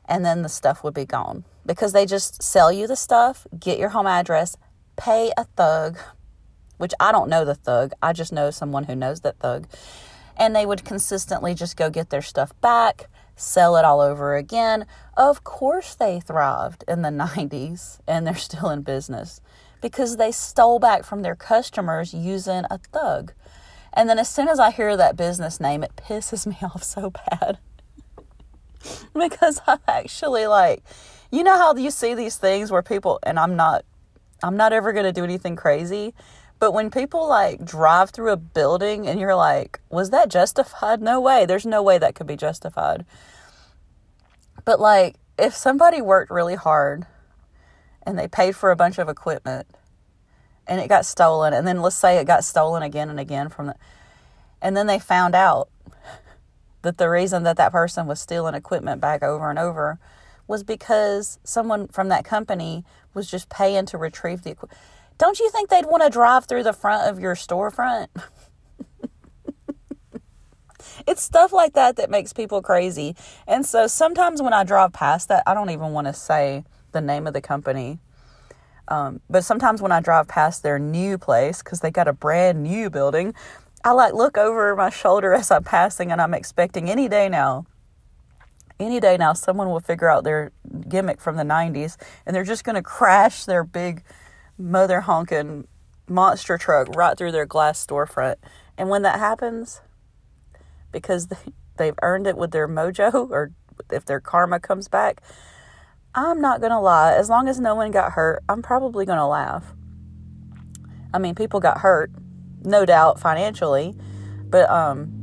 And 0.05 0.23
then 0.23 0.41
the 0.41 0.49
stuff 0.49 0.83
would 0.83 0.93
be 0.93 1.05
gone 1.05 1.43
because 1.65 1.93
they 1.93 2.05
just 2.05 2.41
sell 2.41 2.71
you 2.71 2.87
the 2.87 2.95
stuff, 2.95 3.47
get 3.59 3.79
your 3.79 3.89
home 3.89 4.07
address, 4.07 4.57
pay 4.95 5.31
a 5.37 5.43
thug, 5.43 5.97
which 6.79 6.93
I 6.99 7.11
don't 7.11 7.29
know 7.29 7.45
the 7.45 7.55
thug, 7.55 7.91
I 8.01 8.13
just 8.13 8.31
know 8.31 8.49
someone 8.49 8.85
who 8.85 8.95
knows 8.95 9.19
that 9.19 9.37
thug. 9.37 9.67
And 10.37 10.55
they 10.55 10.65
would 10.65 10.85
consistently 10.85 11.53
just 11.53 11.75
go 11.75 11.89
get 11.89 12.09
their 12.09 12.21
stuff 12.21 12.59
back, 12.61 13.09
sell 13.35 13.75
it 13.75 13.83
all 13.83 13.99
over 13.99 14.35
again. 14.35 14.85
Of 15.17 15.43
course, 15.43 15.93
they 15.93 16.21
thrived 16.21 16.85
in 16.87 17.01
the 17.01 17.09
90s 17.09 17.99
and 18.07 18.25
they're 18.25 18.35
still 18.35 18.69
in 18.69 18.81
business 18.81 19.41
because 19.81 20.15
they 20.15 20.31
stole 20.31 20.79
back 20.79 21.03
from 21.03 21.21
their 21.21 21.35
customers 21.35 22.13
using 22.13 22.63
a 22.71 22.77
thug. 22.77 23.33
And 23.93 24.09
then 24.09 24.17
as 24.17 24.29
soon 24.29 24.47
as 24.47 24.59
I 24.59 24.71
hear 24.71 24.95
that 24.95 25.17
business 25.17 25.59
name, 25.59 25.83
it 25.83 25.97
pisses 25.97 26.47
me 26.47 26.57
off 26.63 26.83
so 26.83 27.11
bad. 27.11 27.59
because 29.13 29.59
I 29.67 29.77
actually 29.85 30.47
like, 30.47 30.81
you 31.29 31.43
know 31.43 31.57
how 31.57 31.75
you 31.75 31.91
see 31.91 32.15
these 32.15 32.37
things 32.37 32.71
where 32.71 32.81
people, 32.81 33.19
and 33.23 33.37
I'm 33.37 33.57
not 33.57 33.83
I'm 34.41 34.55
not 34.55 34.73
ever 34.73 34.93
going 34.93 35.05
to 35.05 35.11
do 35.11 35.23
anything 35.23 35.55
crazy. 35.55 36.13
But 36.59 36.73
when 36.73 36.91
people 36.91 37.27
like 37.27 37.63
drive 37.63 38.09
through 38.09 38.31
a 38.31 38.37
building 38.37 39.07
and 39.07 39.19
you're 39.19 39.35
like, 39.35 39.79
was 39.89 40.09
that 40.09 40.29
justified? 40.29 41.01
No 41.01 41.19
way. 41.19 41.45
There's 41.45 41.65
no 41.65 41.81
way 41.81 41.97
that 41.97 42.15
could 42.15 42.27
be 42.27 42.35
justified. 42.35 43.05
But 44.65 44.79
like, 44.79 45.15
if 45.37 45.55
somebody 45.55 46.01
worked 46.01 46.29
really 46.29 46.55
hard 46.55 47.07
and 48.03 48.19
they 48.19 48.27
paid 48.27 48.55
for 48.57 48.71
a 48.71 48.75
bunch 48.75 48.97
of 48.97 49.07
equipment 49.07 49.67
and 50.67 50.81
it 50.81 50.89
got 50.89 51.05
stolen, 51.05 51.53
and 51.53 51.65
then 51.65 51.81
let's 51.81 51.95
say 51.95 52.17
it 52.17 52.27
got 52.27 52.43
stolen 52.43 52.83
again 52.83 53.09
and 53.09 53.19
again 53.19 53.47
from 53.49 53.67
the, 53.67 53.75
and 54.61 54.75
then 54.75 54.87
they 54.87 54.99
found 54.99 55.33
out 55.35 55.69
that 56.81 56.97
the 56.97 57.09
reason 57.09 57.43
that 57.43 57.57
that 57.57 57.71
person 57.71 58.05
was 58.05 58.19
stealing 58.19 58.53
equipment 58.53 58.99
back 58.99 59.23
over 59.23 59.49
and 59.49 59.57
over 59.57 59.97
was 60.45 60.63
because 60.63 61.39
someone 61.43 61.87
from 61.87 62.09
that 62.09 62.25
company 62.25 62.83
was 63.13 63.29
just 63.29 63.49
paying 63.49 63.85
to 63.85 63.97
retrieve 63.97 64.41
the 64.41 64.51
equipment. 64.51 64.79
Don't 65.19 65.37
you 65.37 65.49
think 65.51 65.69
they'd 65.69 65.85
want 65.85 66.01
to 66.01 66.09
drive 66.09 66.45
through 66.45 66.63
the 66.63 66.73
front 66.73 67.09
of 67.09 67.19
your 67.19 67.35
storefront? 67.35 68.07
it's 71.07 71.21
stuff 71.21 71.51
like 71.51 71.73
that 71.73 71.97
that 71.97 72.09
makes 72.09 72.31
people 72.31 72.61
crazy. 72.61 73.17
And 73.45 73.65
so 73.65 73.85
sometimes 73.85 74.41
when 74.41 74.53
I 74.53 74.63
drive 74.63 74.93
past 74.93 75.27
that, 75.27 75.43
I 75.45 75.53
don't 75.53 75.69
even 75.71 75.91
want 75.91 76.07
to 76.07 76.13
say 76.13 76.63
the 76.93 77.01
name 77.01 77.27
of 77.27 77.33
the 77.33 77.41
company. 77.41 77.99
Um, 78.87 79.19
but 79.29 79.43
sometimes 79.43 79.81
when 79.81 79.91
I 79.91 79.99
drive 79.99 80.29
past 80.29 80.63
their 80.63 80.79
new 80.79 81.17
place, 81.17 81.61
because 81.61 81.81
they 81.81 81.91
got 81.91 82.07
a 82.07 82.13
brand 82.13 82.63
new 82.63 82.89
building, 82.89 83.35
I 83.83 83.91
like 83.91 84.13
look 84.13 84.37
over 84.37 84.73
my 84.73 84.89
shoulder 84.89 85.33
as 85.33 85.51
I'm 85.51 85.65
passing 85.65 86.13
and 86.13 86.21
I'm 86.21 86.33
expecting 86.33 86.89
any 86.89 87.09
day 87.09 87.27
now 87.27 87.65
any 88.79 88.99
day 88.99 89.17
now 89.17 89.33
someone 89.33 89.69
will 89.69 89.79
figure 89.79 90.09
out 90.09 90.23
their 90.23 90.51
gimmick 90.87 91.19
from 91.19 91.35
the 91.35 91.43
90s 91.43 91.97
and 92.25 92.35
they're 92.35 92.43
just 92.43 92.63
going 92.63 92.75
to 92.75 92.81
crash 92.81 93.45
their 93.45 93.63
big 93.63 94.03
mother 94.59 95.01
honking 95.01 95.67
monster 96.07 96.57
truck 96.57 96.95
right 96.95 97.17
through 97.17 97.31
their 97.31 97.45
glass 97.45 97.83
storefront. 97.83 98.35
And 98.77 98.89
when 98.89 99.01
that 99.03 99.19
happens, 99.19 99.81
because 100.91 101.27
they, 101.27 101.37
they've 101.77 101.99
earned 102.01 102.27
it 102.27 102.37
with 102.37 102.51
their 102.51 102.67
mojo 102.67 103.13
or 103.31 103.51
if 103.91 104.05
their 104.05 104.19
karma 104.19 104.59
comes 104.59 104.87
back, 104.87 105.21
I'm 106.13 106.41
not 106.41 106.59
going 106.59 106.71
to 106.71 106.79
lie. 106.79 107.13
As 107.13 107.29
long 107.29 107.47
as 107.47 107.59
no 107.59 107.75
one 107.75 107.91
got 107.91 108.13
hurt, 108.13 108.43
I'm 108.49 108.61
probably 108.61 109.05
going 109.05 109.19
to 109.19 109.25
laugh. 109.25 109.73
I 111.13 111.19
mean, 111.19 111.33
people 111.33 111.59
got 111.59 111.79
hurt, 111.79 112.11
no 112.63 112.85
doubt 112.85 113.19
financially, 113.19 113.95
but 114.49 114.69
um 114.69 115.15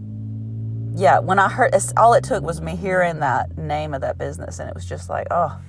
yeah, 0.97 1.19
when 1.19 1.39
I 1.39 1.51
heard 1.51 1.75
all 1.99 2.15
it 2.15 2.25
took 2.25 2.43
was 2.43 2.63
me 2.63 2.75
hearing 2.75 3.21
that 3.21 3.59
name 3.59 3.93
of 3.93 4.01
that 4.01 4.17
business 4.17 4.59
and 4.59 4.69
it 4.69 4.75
was 4.75 4.87
just 4.87 5.11
like, 5.11 5.27
oh, 5.31 5.61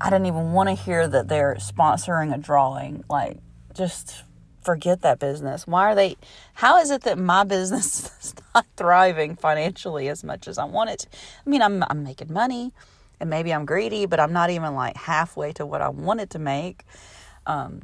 I 0.00 0.10
didn't 0.10 0.26
even 0.26 0.52
want 0.52 0.68
to 0.68 0.74
hear 0.74 1.08
that 1.08 1.28
they're 1.28 1.56
sponsoring 1.56 2.34
a 2.34 2.38
drawing. 2.38 3.04
Like 3.08 3.38
just 3.74 4.24
forget 4.62 5.02
that 5.02 5.18
business. 5.18 5.66
Why 5.66 5.92
are 5.92 5.94
they 5.94 6.16
how 6.54 6.78
is 6.78 6.90
it 6.90 7.02
that 7.02 7.18
my 7.18 7.44
business 7.56 8.10
is 8.22 8.34
not 8.54 8.66
thriving 8.76 9.36
financially 9.36 10.08
as 10.08 10.22
much 10.22 10.48
as 10.48 10.58
I 10.58 10.64
want 10.64 10.90
it? 10.90 10.98
To? 11.00 11.08
I 11.46 11.50
mean, 11.50 11.62
I'm 11.62 11.82
I'm 11.88 12.02
making 12.02 12.32
money 12.32 12.72
and 13.18 13.30
maybe 13.30 13.52
I'm 13.52 13.64
greedy, 13.64 14.06
but 14.06 14.20
I'm 14.20 14.32
not 14.32 14.50
even 14.50 14.74
like 14.74 14.96
halfway 14.96 15.52
to 15.54 15.64
what 15.64 15.80
I 15.80 15.88
wanted 15.88 16.30
to 16.30 16.38
make. 16.38 16.84
Um 17.46 17.82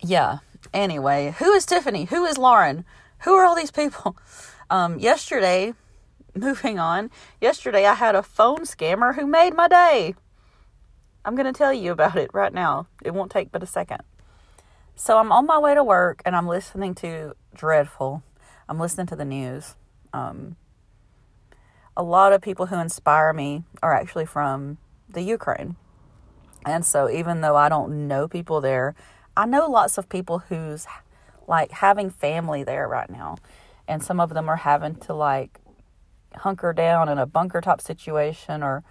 yeah. 0.00 0.38
Anyway, 0.72 1.34
who 1.38 1.52
is 1.52 1.66
Tiffany? 1.66 2.04
Who 2.04 2.24
is 2.24 2.38
Lauren? 2.38 2.84
Who 3.20 3.34
are 3.34 3.44
all 3.44 3.56
these 3.56 3.72
people? 3.72 4.16
Um, 4.70 5.00
yesterday, 5.00 5.74
moving 6.36 6.78
on, 6.78 7.10
yesterday 7.40 7.86
I 7.86 7.94
had 7.94 8.14
a 8.14 8.22
phone 8.22 8.60
scammer 8.60 9.16
who 9.16 9.26
made 9.26 9.52
my 9.52 9.66
day. 9.66 10.14
I'm 11.24 11.34
going 11.34 11.52
to 11.52 11.56
tell 11.56 11.72
you 11.72 11.92
about 11.92 12.16
it 12.16 12.30
right 12.32 12.52
now. 12.52 12.86
It 13.02 13.12
won't 13.12 13.30
take 13.30 13.52
but 13.52 13.62
a 13.62 13.66
second. 13.66 14.02
So 14.94 15.18
I'm 15.18 15.32
on 15.32 15.46
my 15.46 15.58
way 15.58 15.74
to 15.74 15.84
work 15.84 16.22
and 16.24 16.34
I'm 16.36 16.46
listening 16.46 16.94
to 16.96 17.34
Dreadful. 17.54 18.22
I'm 18.68 18.78
listening 18.78 19.06
to 19.08 19.16
the 19.16 19.24
news. 19.24 19.74
Um, 20.12 20.56
a 21.96 22.02
lot 22.02 22.32
of 22.32 22.40
people 22.40 22.66
who 22.66 22.78
inspire 22.78 23.32
me 23.32 23.64
are 23.82 23.94
actually 23.94 24.26
from 24.26 24.78
the 25.08 25.22
Ukraine. 25.22 25.76
And 26.64 26.84
so 26.84 27.10
even 27.10 27.40
though 27.40 27.56
I 27.56 27.68
don't 27.68 28.06
know 28.06 28.28
people 28.28 28.60
there, 28.60 28.94
I 29.36 29.46
know 29.46 29.66
lots 29.68 29.98
of 29.98 30.08
people 30.08 30.40
who's 30.40 30.86
like 31.46 31.70
having 31.70 32.10
family 32.10 32.62
there 32.62 32.86
right 32.86 33.10
now 33.10 33.36
and 33.88 34.02
some 34.02 34.20
of 34.20 34.34
them 34.34 34.48
are 34.48 34.56
having 34.56 34.94
to 34.94 35.14
like 35.14 35.58
hunker 36.36 36.72
down 36.72 37.08
in 37.08 37.18
a 37.18 37.26
bunker 37.26 37.60
top 37.60 37.80
situation 37.80 38.62
or 38.62 38.84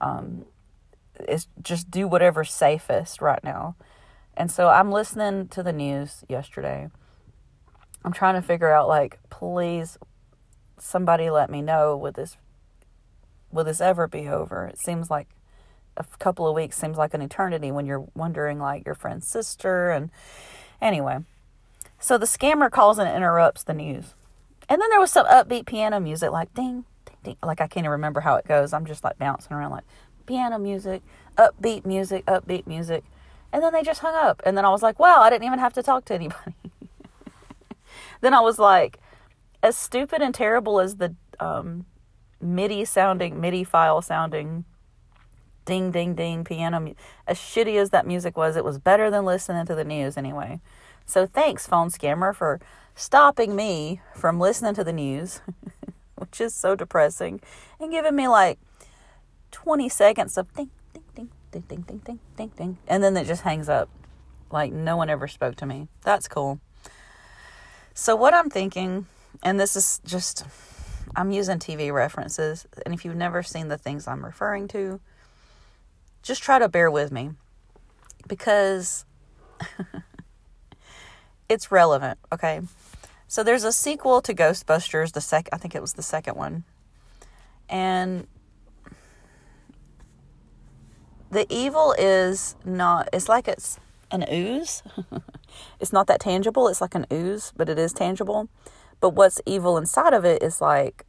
um, 0.00 0.44
is 1.28 1.48
just 1.62 1.90
do 1.90 2.06
whatever's 2.08 2.52
safest 2.52 3.20
right 3.20 3.42
now. 3.42 3.76
And 4.36 4.50
so 4.50 4.68
I'm 4.68 4.90
listening 4.90 5.48
to 5.48 5.62
the 5.62 5.72
news 5.72 6.24
yesterday. 6.28 6.90
I'm 8.04 8.12
trying 8.12 8.34
to 8.34 8.42
figure 8.42 8.70
out 8.70 8.88
like 8.88 9.18
please 9.30 9.98
somebody 10.78 11.30
let 11.30 11.50
me 11.50 11.62
know 11.62 11.96
would 11.96 12.14
this 12.14 12.36
will 13.50 13.64
this 13.64 13.80
ever 13.80 14.08
be 14.08 14.28
over? 14.28 14.66
It 14.66 14.78
seems 14.78 15.10
like 15.10 15.28
a 15.96 16.04
couple 16.18 16.46
of 16.48 16.54
weeks 16.56 16.76
seems 16.76 16.98
like 16.98 17.14
an 17.14 17.22
eternity 17.22 17.70
when 17.70 17.86
you're 17.86 18.06
wondering 18.14 18.58
like 18.58 18.84
your 18.84 18.96
friend's 18.96 19.28
sister 19.28 19.90
and 19.90 20.10
anyway. 20.82 21.20
So 22.00 22.18
the 22.18 22.26
scammer 22.26 22.70
calls 22.70 22.98
and 22.98 23.08
interrupts 23.08 23.62
the 23.62 23.74
news. 23.74 24.14
And 24.68 24.80
then 24.80 24.90
there 24.90 25.00
was 25.00 25.12
some 25.12 25.26
upbeat 25.26 25.66
piano 25.66 26.00
music, 26.00 26.30
like 26.30 26.52
ding, 26.54 26.84
ding, 27.04 27.16
ding. 27.22 27.36
Like 27.42 27.60
I 27.60 27.66
can't 27.66 27.84
even 27.84 27.92
remember 27.92 28.20
how 28.20 28.34
it 28.36 28.46
goes. 28.46 28.72
I'm 28.72 28.86
just 28.86 29.04
like 29.04 29.18
bouncing 29.18 29.52
around, 29.52 29.70
like 29.70 29.84
piano 30.26 30.58
music, 30.58 31.02
upbeat 31.36 31.84
music, 31.84 32.24
upbeat 32.26 32.66
music. 32.66 33.04
And 33.52 33.62
then 33.62 33.72
they 33.72 33.82
just 33.82 34.00
hung 34.00 34.14
up. 34.14 34.42
And 34.44 34.56
then 34.56 34.64
I 34.64 34.70
was 34.70 34.82
like, 34.82 34.98
wow, 34.98 35.20
I 35.20 35.30
didn't 35.30 35.46
even 35.46 35.58
have 35.58 35.72
to 35.74 35.82
talk 35.82 36.04
to 36.06 36.14
anybody. 36.14 36.54
then 38.20 38.34
I 38.34 38.40
was 38.40 38.58
like, 38.58 38.98
as 39.62 39.76
stupid 39.76 40.20
and 40.20 40.34
terrible 40.34 40.80
as 40.80 40.96
the 40.96 41.14
um, 41.38 41.86
MIDI 42.40 42.84
sounding, 42.84 43.40
MIDI 43.40 43.64
file 43.64 44.02
sounding 44.02 44.64
ding, 45.64 45.90
ding, 45.90 46.14
ding 46.14 46.44
piano, 46.44 46.94
as 47.26 47.38
shitty 47.38 47.76
as 47.76 47.90
that 47.90 48.06
music 48.06 48.36
was, 48.36 48.56
it 48.56 48.64
was 48.64 48.78
better 48.78 49.10
than 49.10 49.24
listening 49.24 49.66
to 49.66 49.74
the 49.74 49.84
news 49.84 50.16
anyway. 50.16 50.60
So 51.06 51.26
thanks, 51.26 51.66
phone 51.66 51.90
scammer, 51.90 52.34
for 52.34 52.60
stopping 52.94 53.56
me 53.56 54.00
from 54.14 54.38
listening 54.38 54.74
to 54.74 54.84
the 54.84 54.92
news, 54.92 55.40
which 56.16 56.40
is 56.40 56.54
so 56.54 56.74
depressing, 56.74 57.40
and 57.80 57.90
giving 57.90 58.16
me 58.16 58.28
like 58.28 58.58
20 59.54 59.88
seconds 59.88 60.36
of 60.36 60.52
ding, 60.52 60.68
ding, 60.92 61.04
ding, 61.14 61.30
ding, 61.52 61.62
ding, 61.68 61.80
ding, 61.86 62.00
ding, 62.04 62.20
ding, 62.36 62.52
ding. 62.56 62.78
And 62.88 63.04
then 63.04 63.16
it 63.16 63.24
just 63.24 63.42
hangs 63.42 63.68
up. 63.68 63.88
Like 64.50 64.72
no 64.72 64.96
one 64.96 65.08
ever 65.08 65.28
spoke 65.28 65.54
to 65.56 65.66
me. 65.66 65.86
That's 66.02 66.26
cool. 66.26 66.60
So, 67.94 68.16
what 68.16 68.34
I'm 68.34 68.50
thinking, 68.50 69.06
and 69.44 69.60
this 69.60 69.76
is 69.76 70.00
just, 70.04 70.44
I'm 71.14 71.30
using 71.30 71.60
TV 71.60 71.92
references, 71.92 72.66
and 72.84 72.92
if 72.92 73.04
you've 73.04 73.14
never 73.14 73.44
seen 73.44 73.68
the 73.68 73.78
things 73.78 74.08
I'm 74.08 74.24
referring 74.24 74.66
to, 74.68 75.00
just 76.22 76.42
try 76.42 76.58
to 76.58 76.68
bear 76.68 76.90
with 76.90 77.12
me 77.12 77.30
because 78.26 79.04
it's 81.48 81.70
relevant, 81.70 82.18
okay? 82.32 82.62
So 83.28 83.44
there's 83.44 83.62
a 83.62 83.72
sequel 83.72 84.20
to 84.22 84.34
Ghostbusters, 84.34 85.12
the 85.12 85.20
sec 85.20 85.48
I 85.52 85.58
think 85.58 85.76
it 85.76 85.80
was 85.80 85.92
the 85.92 86.02
second 86.02 86.36
one. 86.36 86.64
And 87.68 88.26
the 91.34 91.46
evil 91.52 91.94
is 91.98 92.54
not 92.64 93.08
it's 93.12 93.28
like 93.28 93.48
it's 93.48 93.78
an 94.12 94.24
ooze. 94.32 94.84
it's 95.80 95.92
not 95.92 96.06
that 96.06 96.20
tangible, 96.20 96.68
it's 96.68 96.80
like 96.80 96.94
an 96.94 97.06
ooze, 97.12 97.52
but 97.56 97.68
it 97.68 97.76
is 97.78 97.92
tangible. 97.92 98.48
But 99.00 99.10
what's 99.10 99.40
evil 99.44 99.76
inside 99.76 100.14
of 100.14 100.24
it 100.24 100.42
is 100.42 100.60
like 100.60 101.04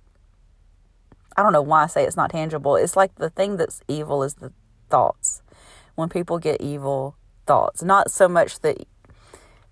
I 1.38 1.44
don't 1.44 1.54
know 1.54 1.62
why 1.62 1.84
I 1.84 1.88
say 1.88 2.06
it's 2.06 2.18
not 2.18 2.32
tangible. 2.32 2.76
It's 2.76 2.96
like 2.96 3.16
the 3.16 3.30
thing 3.30 3.58
that's 3.58 3.82
evil 3.88 4.24
is 4.24 4.36
the 4.36 4.52
thoughts. 4.90 5.44
When 5.94 6.10
people 6.10 6.40
get 6.40 6.60
evil 6.60 7.16
thoughts, 7.46 7.84
not 7.84 8.10
so 8.10 8.28
much 8.28 8.60
that 8.62 8.84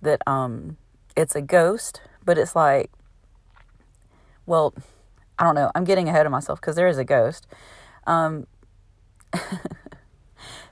that 0.04 0.22
um 0.28 0.78
it's 1.18 1.36
a 1.36 1.42
ghost, 1.42 2.00
but 2.24 2.38
it's 2.38 2.56
like 2.56 2.92
well, 4.46 4.76
I 5.40 5.46
don't 5.46 5.56
know. 5.56 5.72
I'm 5.74 5.84
getting 5.84 6.08
ahead 6.08 6.28
of 6.28 6.32
myself 6.32 6.62
because 6.62 6.76
there 6.76 6.88
is 6.88 7.00
a 7.00 7.04
ghost. 7.04 7.48
Um 8.06 8.46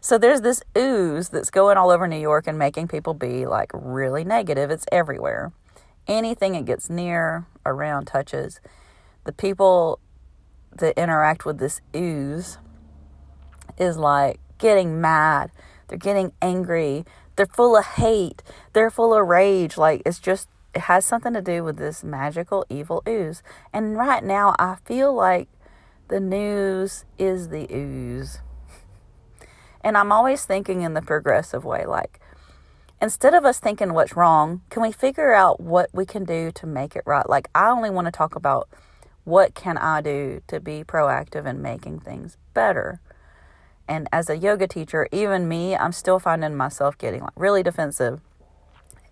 so 0.03 0.17
there's 0.17 0.41
this 0.41 0.63
ooze 0.75 1.29
that's 1.29 1.51
going 1.51 1.77
all 1.77 1.91
over 1.91 2.07
New 2.07 2.19
York 2.19 2.47
and 2.47 2.57
making 2.57 2.87
people 2.87 3.13
be 3.13 3.45
like 3.45 3.69
really 3.71 4.23
negative. 4.23 4.71
It's 4.71 4.85
everywhere. 4.91 5.53
Anything 6.07 6.55
it 6.55 6.65
gets 6.65 6.89
near, 6.89 7.45
around, 7.63 8.05
touches. 8.05 8.59
The 9.25 9.31
people 9.31 9.99
that 10.75 10.97
interact 10.97 11.45
with 11.45 11.59
this 11.59 11.81
ooze 11.95 12.57
is 13.77 13.95
like 13.95 14.39
getting 14.57 14.99
mad. 14.99 15.51
They're 15.87 15.99
getting 15.99 16.33
angry. 16.41 17.05
They're 17.35 17.45
full 17.45 17.77
of 17.77 17.85
hate. 17.85 18.41
They're 18.73 18.89
full 18.89 19.13
of 19.13 19.27
rage. 19.27 19.77
Like 19.77 20.01
it's 20.03 20.17
just 20.17 20.49
it 20.73 20.81
has 20.81 21.05
something 21.05 21.33
to 21.33 21.41
do 21.43 21.63
with 21.63 21.77
this 21.77 22.03
magical 22.03 22.65
evil 22.69 23.03
ooze. 23.07 23.43
And 23.71 23.95
right 23.95 24.23
now 24.23 24.55
I 24.57 24.77
feel 24.83 25.13
like 25.13 25.47
the 26.07 26.19
news 26.19 27.05
is 27.19 27.49
the 27.49 27.71
ooze. 27.71 28.39
And 29.83 29.97
I'm 29.97 30.11
always 30.11 30.45
thinking 30.45 30.81
in 30.81 30.93
the 30.93 31.01
progressive 31.01 31.65
way 31.65 31.85
like 31.85 32.19
instead 33.01 33.33
of 33.33 33.43
us 33.43 33.59
thinking 33.59 33.93
what's 33.93 34.15
wrong, 34.15 34.61
can 34.69 34.83
we 34.83 34.91
figure 34.91 35.33
out 35.33 35.59
what 35.59 35.89
we 35.91 36.05
can 36.05 36.23
do 36.23 36.51
to 36.51 36.67
make 36.67 36.95
it 36.95 37.03
right? 37.05 37.27
Like 37.27 37.49
I 37.55 37.69
only 37.69 37.89
want 37.89 38.05
to 38.05 38.11
talk 38.11 38.35
about 38.35 38.69
what 39.23 39.55
can 39.55 39.77
I 39.77 40.01
do 40.01 40.41
to 40.47 40.59
be 40.59 40.83
proactive 40.83 41.45
in 41.45 41.61
making 41.61 41.99
things 41.99 42.37
better. 42.53 42.99
And 43.87 44.07
as 44.11 44.29
a 44.29 44.37
yoga 44.37 44.67
teacher, 44.67 45.07
even 45.11 45.47
me, 45.47 45.75
I'm 45.75 45.91
still 45.91 46.19
finding 46.19 46.55
myself 46.55 46.97
getting 46.97 47.21
like 47.21 47.33
really 47.35 47.63
defensive. 47.63 48.21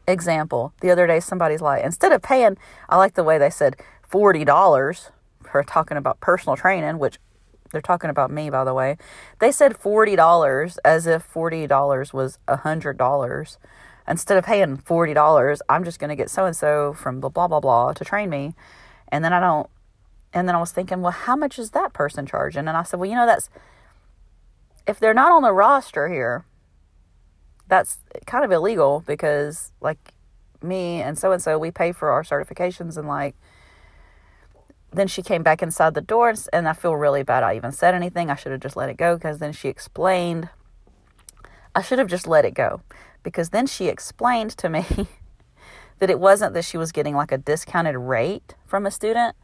Example, 0.07 0.73
the 0.81 0.89
other 0.89 1.05
day 1.05 1.19
somebody's 1.19 1.61
like, 1.61 1.83
instead 1.83 2.11
of 2.11 2.21
paying, 2.21 2.57
I 2.87 2.97
like 2.97 3.13
the 3.13 3.23
way 3.23 3.37
they 3.37 3.49
said 3.49 3.75
$40 4.11 5.11
for 5.43 5.63
talking 5.63 5.97
about 5.97 6.19
personal 6.19 6.55
training, 6.55 6.97
which 6.97 7.19
they're 7.71 7.81
talking 7.81 8.09
about 8.09 8.31
me, 8.31 8.49
by 8.49 8.63
the 8.63 8.73
way. 8.73 8.97
They 9.39 9.51
said 9.51 9.77
$40 9.77 10.77
as 10.83 11.07
if 11.07 11.31
$40 11.31 12.13
was 12.13 12.39
$100. 12.47 13.57
Instead 14.07 14.37
of 14.37 14.45
paying 14.45 14.77
$40, 14.77 15.59
I'm 15.69 15.83
just 15.83 15.99
going 15.99 16.09
to 16.09 16.15
get 16.15 16.29
so 16.29 16.45
and 16.45 16.55
so 16.55 16.93
from 16.93 17.19
blah, 17.19 17.29
blah, 17.29 17.47
blah, 17.47 17.59
blah 17.59 17.93
to 17.93 18.03
train 18.03 18.29
me. 18.29 18.55
And 19.09 19.23
then 19.23 19.33
I 19.33 19.39
don't, 19.39 19.69
and 20.33 20.47
then 20.47 20.55
I 20.55 20.59
was 20.59 20.71
thinking, 20.71 21.01
well, 21.01 21.11
how 21.11 21.35
much 21.35 21.59
is 21.59 21.71
that 21.71 21.93
person 21.93 22.25
charging? 22.25 22.67
And 22.67 22.77
I 22.77 22.83
said, 22.83 22.99
well, 22.99 23.09
you 23.09 23.15
know, 23.15 23.25
that's, 23.25 23.49
if 24.87 24.99
they're 24.99 25.13
not 25.13 25.31
on 25.31 25.43
the 25.43 25.53
roster 25.53 26.07
here, 26.09 26.45
that's 27.67 27.99
kind 28.25 28.43
of 28.43 28.51
illegal 28.51 29.03
because, 29.05 29.71
like, 29.79 30.13
me 30.61 31.01
and 31.01 31.17
so 31.17 31.31
and 31.31 31.41
so, 31.41 31.57
we 31.59 31.69
pay 31.69 31.91
for 31.91 32.09
our 32.11 32.23
certifications 32.23 32.97
and, 32.97 33.07
like, 33.07 33.35
then 34.91 35.07
she 35.07 35.21
came 35.21 35.43
back 35.43 35.61
inside 35.61 35.93
the 35.93 36.01
door 36.01 36.33
and 36.51 36.67
I 36.67 36.73
feel 36.73 36.95
really 36.95 37.23
bad 37.23 37.43
I 37.43 37.55
even 37.55 37.71
said 37.71 37.93
anything. 37.93 38.29
I 38.29 38.35
should 38.35 38.51
have 38.51 38.61
just 38.61 38.75
let 38.75 38.89
it 38.89 38.97
go 38.97 39.15
because 39.15 39.39
then 39.39 39.53
she 39.53 39.67
explained. 39.67 40.49
I 41.75 41.81
should 41.81 41.99
have 41.99 42.07
just 42.07 42.27
let 42.27 42.45
it 42.45 42.53
go 42.53 42.81
because 43.21 43.49
then 43.49 43.67
she 43.67 43.87
explained 43.87 44.51
to 44.57 44.69
me 44.69 44.85
that 45.99 46.09
it 46.09 46.19
wasn't 46.19 46.53
that 46.53 46.65
she 46.65 46.77
was 46.77 46.91
getting 46.91 47.15
like 47.15 47.31
a 47.31 47.37
discounted 47.37 47.95
rate 47.95 48.55
from 48.65 48.85
a 48.85 48.91
student. 48.91 49.35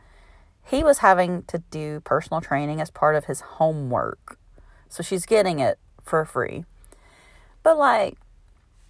He 0.63 0.83
was 0.83 0.99
having 0.99 1.43
to 1.43 1.59
do 1.69 1.99
personal 1.99 2.41
training 2.41 2.81
as 2.81 2.89
part 2.89 3.15
of 3.15 3.25
his 3.25 3.41
homework. 3.41 4.39
So 4.89 5.03
she's 5.03 5.25
getting 5.25 5.59
it 5.59 5.77
for 6.03 6.25
free. 6.25 6.65
But 7.61 7.77
like 7.77 8.17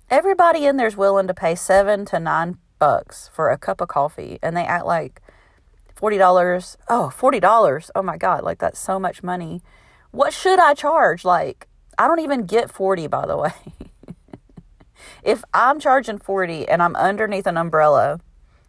everybody 0.09 0.65
in 0.65 0.77
there's 0.77 0.95
willing 0.95 1.27
to 1.27 1.33
pay 1.33 1.55
7 1.55 2.05
to 2.05 2.19
9 2.19 2.57
bucks 2.79 3.29
for 3.33 3.50
a 3.50 3.57
cup 3.57 3.81
of 3.81 3.88
coffee 3.88 4.39
and 4.41 4.55
they 4.55 4.63
act 4.63 4.85
like 4.85 5.21
$40. 6.05 6.77
Oh, 6.88 7.12
$40. 7.15 7.89
Oh 7.95 8.03
my 8.03 8.17
God. 8.17 8.43
Like, 8.43 8.59
that's 8.59 8.79
so 8.79 9.00
much 9.00 9.24
money. 9.24 9.62
What 10.12 10.33
should 10.33 10.59
I 10.59 10.74
charge? 10.74 11.25
Like, 11.25 11.67
I 11.97 12.07
don't 12.07 12.19
even 12.19 12.45
get 12.45 12.71
40 12.71 13.07
by 13.07 13.25
the 13.25 13.38
way. 13.38 13.53
if 15.24 15.43
I'm 15.53 15.79
charging 15.79 16.19
40 16.19 16.67
and 16.67 16.81
I'm 16.81 16.95
underneath 16.95 17.47
an 17.47 17.57
umbrella, 17.57 18.19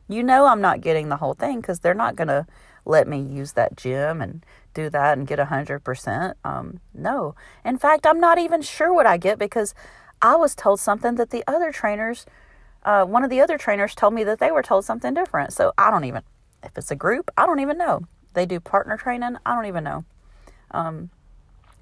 you 0.08 0.22
know 0.22 0.46
I'm 0.46 0.60
not 0.60 0.80
getting 0.80 1.08
the 1.08 1.16
whole 1.16 1.34
thing 1.34 1.60
because 1.60 1.80
they're 1.80 1.94
not 1.94 2.16
going 2.16 2.28
to 2.28 2.46
let 2.84 3.08
me 3.08 3.20
use 3.20 3.52
that 3.52 3.76
gym 3.76 4.22
and 4.22 4.44
do 4.72 4.88
that 4.90 5.18
and 5.18 5.26
get 5.26 5.38
100%. 5.38 6.34
Um, 6.44 6.80
no. 6.94 7.34
In 7.64 7.78
fact, 7.78 8.06
I'm 8.06 8.20
not 8.20 8.38
even 8.38 8.62
sure 8.62 8.94
what 8.94 9.06
I 9.06 9.16
get 9.16 9.38
because 9.38 9.74
I 10.22 10.36
was 10.36 10.54
told 10.54 10.80
something 10.80 11.16
that 11.16 11.30
the 11.30 11.44
other 11.46 11.72
trainers, 11.72 12.24
uh, 12.84 13.04
one 13.04 13.24
of 13.24 13.30
the 13.30 13.40
other 13.40 13.58
trainers 13.58 13.94
told 13.94 14.14
me 14.14 14.24
that 14.24 14.38
they 14.38 14.50
were 14.50 14.62
told 14.62 14.84
something 14.84 15.12
different. 15.12 15.52
So 15.52 15.72
I 15.76 15.90
don't 15.90 16.04
even, 16.04 16.22
if 16.66 16.76
it's 16.76 16.90
a 16.90 16.96
group, 16.96 17.30
I 17.36 17.46
don't 17.46 17.60
even 17.60 17.78
know. 17.78 18.02
They 18.34 18.46
do 18.46 18.60
partner 18.60 18.96
training, 18.96 19.36
I 19.46 19.54
don't 19.54 19.66
even 19.66 19.84
know. 19.84 20.04
Um, 20.72 21.10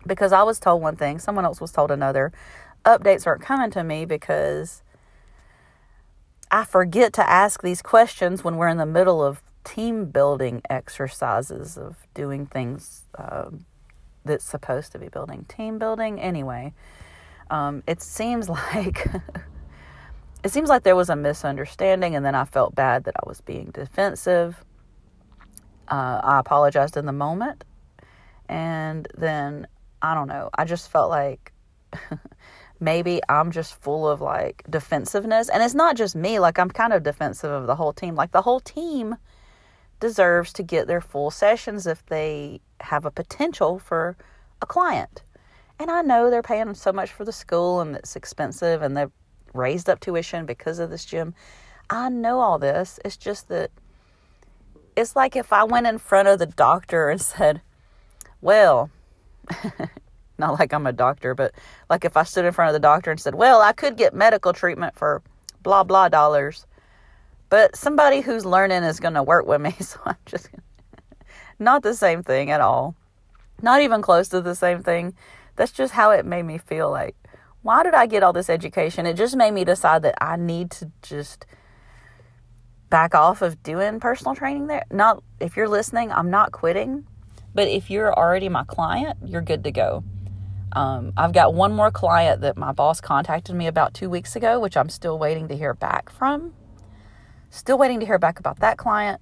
because 0.06 0.32
I 0.32 0.42
was 0.42 0.60
told 0.60 0.82
one 0.82 0.96
thing, 0.96 1.18
someone 1.18 1.44
else 1.44 1.60
was 1.60 1.72
told 1.72 1.90
another. 1.90 2.32
Updates 2.84 3.26
aren't 3.26 3.42
coming 3.42 3.70
to 3.72 3.82
me 3.82 4.04
because 4.04 4.82
I 6.50 6.64
forget 6.64 7.12
to 7.14 7.28
ask 7.28 7.62
these 7.62 7.82
questions 7.82 8.44
when 8.44 8.56
we're 8.56 8.68
in 8.68 8.76
the 8.76 8.86
middle 8.86 9.24
of 9.24 9.42
team 9.64 10.06
building 10.06 10.62
exercises 10.68 11.78
of 11.78 11.96
doing 12.12 12.46
things 12.46 13.02
um, 13.18 13.64
that's 14.24 14.44
supposed 14.44 14.92
to 14.92 14.98
be 14.98 15.08
building 15.08 15.46
team 15.48 15.78
building. 15.78 16.20
Anyway, 16.20 16.74
um, 17.50 17.82
it 17.86 18.02
seems 18.02 18.48
like 18.74 19.06
it 20.44 20.52
seems 20.52 20.68
like 20.68 20.82
there 20.82 20.96
was 20.96 21.08
a 21.08 21.16
misunderstanding, 21.16 22.14
and 22.14 22.24
then 22.24 22.34
I 22.34 22.44
felt 22.44 22.74
bad 22.74 23.04
that 23.04 23.14
I 23.16 23.26
was 23.26 23.40
being 23.40 23.70
defensive. 23.72 24.62
Uh, 25.88 26.20
I 26.22 26.38
apologized 26.40 26.96
in 26.96 27.06
the 27.06 27.12
moment. 27.12 27.64
And 28.48 29.08
then, 29.16 29.66
I 30.02 30.14
don't 30.14 30.28
know, 30.28 30.50
I 30.54 30.64
just 30.64 30.90
felt 30.90 31.10
like 31.10 31.52
maybe 32.80 33.20
I'm 33.28 33.50
just 33.50 33.80
full 33.80 34.08
of 34.08 34.20
like 34.20 34.62
defensiveness. 34.68 35.48
And 35.48 35.62
it's 35.62 35.74
not 35.74 35.96
just 35.96 36.14
me, 36.14 36.38
like, 36.38 36.58
I'm 36.58 36.70
kind 36.70 36.92
of 36.92 37.02
defensive 37.02 37.50
of 37.50 37.66
the 37.66 37.76
whole 37.76 37.92
team. 37.92 38.14
Like, 38.14 38.32
the 38.32 38.42
whole 38.42 38.60
team 38.60 39.16
deserves 40.00 40.52
to 40.54 40.62
get 40.62 40.86
their 40.86 41.00
full 41.00 41.30
sessions 41.30 41.86
if 41.86 42.04
they 42.06 42.60
have 42.80 43.04
a 43.04 43.10
potential 43.10 43.78
for 43.78 44.16
a 44.60 44.66
client. 44.66 45.22
And 45.78 45.90
I 45.90 46.02
know 46.02 46.30
they're 46.30 46.42
paying 46.42 46.74
so 46.74 46.92
much 46.92 47.10
for 47.10 47.24
the 47.24 47.32
school 47.32 47.80
and 47.80 47.96
it's 47.96 48.16
expensive 48.16 48.82
and 48.82 48.96
they've 48.96 49.10
raised 49.54 49.88
up 49.88 50.00
tuition 50.00 50.46
because 50.46 50.78
of 50.78 50.90
this 50.90 51.04
gym. 51.04 51.34
I 51.90 52.08
know 52.08 52.40
all 52.40 52.58
this. 52.58 52.98
It's 53.04 53.16
just 53.16 53.48
that 53.48 53.70
it's 54.96 55.16
like 55.16 55.36
if 55.36 55.52
I 55.52 55.64
went 55.64 55.86
in 55.86 55.98
front 55.98 56.28
of 56.28 56.38
the 56.38 56.46
doctor 56.46 57.08
and 57.08 57.20
said, 57.20 57.60
Well, 58.40 58.90
not 60.38 60.58
like 60.58 60.72
I'm 60.72 60.86
a 60.86 60.92
doctor, 60.92 61.34
but 61.34 61.52
like 61.90 62.04
if 62.04 62.16
I 62.16 62.24
stood 62.24 62.44
in 62.44 62.52
front 62.52 62.68
of 62.68 62.74
the 62.74 62.86
doctor 62.86 63.10
and 63.10 63.20
said, 63.20 63.34
Well, 63.34 63.60
I 63.60 63.72
could 63.72 63.96
get 63.96 64.14
medical 64.14 64.52
treatment 64.52 64.94
for 64.94 65.22
blah, 65.62 65.84
blah 65.84 66.08
dollars, 66.08 66.66
but 67.48 67.76
somebody 67.76 68.20
who's 68.20 68.44
learning 68.44 68.82
is 68.82 69.00
going 69.00 69.14
to 69.14 69.22
work 69.22 69.46
with 69.46 69.60
me. 69.60 69.74
So 69.80 70.00
I'm 70.04 70.16
just 70.26 70.50
not 71.58 71.82
the 71.82 71.94
same 71.94 72.22
thing 72.22 72.50
at 72.50 72.60
all. 72.60 72.94
Not 73.62 73.80
even 73.80 74.02
close 74.02 74.28
to 74.28 74.40
the 74.40 74.54
same 74.54 74.82
thing. 74.82 75.14
That's 75.56 75.72
just 75.72 75.92
how 75.92 76.10
it 76.10 76.26
made 76.26 76.42
me 76.42 76.58
feel 76.58 76.90
like, 76.90 77.14
why 77.62 77.82
did 77.82 77.94
I 77.94 78.06
get 78.06 78.22
all 78.22 78.32
this 78.32 78.50
education? 78.50 79.06
It 79.06 79.14
just 79.14 79.36
made 79.36 79.52
me 79.52 79.64
decide 79.64 80.02
that 80.02 80.16
I 80.20 80.36
need 80.36 80.70
to 80.72 80.90
just 81.00 81.46
back 82.94 83.12
off 83.12 83.42
of 83.42 83.60
doing 83.64 83.98
personal 83.98 84.36
training 84.36 84.68
there. 84.68 84.84
Not 84.88 85.20
if 85.40 85.56
you're 85.56 85.68
listening, 85.68 86.12
I'm 86.12 86.30
not 86.30 86.52
quitting, 86.52 87.04
but 87.52 87.66
if 87.66 87.90
you're 87.90 88.14
already 88.14 88.48
my 88.48 88.62
client, 88.62 89.18
you're 89.24 89.42
good 89.42 89.64
to 89.64 89.72
go. 89.72 90.04
Um, 90.70 91.12
I've 91.16 91.32
got 91.32 91.54
one 91.54 91.72
more 91.72 91.90
client 91.90 92.42
that 92.42 92.56
my 92.56 92.70
boss 92.70 93.00
contacted 93.00 93.56
me 93.56 93.66
about 93.66 93.94
two 93.94 94.08
weeks 94.08 94.36
ago, 94.36 94.60
which 94.60 94.76
I'm 94.76 94.88
still 94.88 95.18
waiting 95.18 95.48
to 95.48 95.56
hear 95.56 95.74
back 95.74 96.08
from. 96.08 96.54
Still 97.50 97.78
waiting 97.78 97.98
to 97.98 98.06
hear 98.06 98.20
back 98.20 98.38
about 98.38 98.60
that 98.60 98.78
client. 98.78 99.20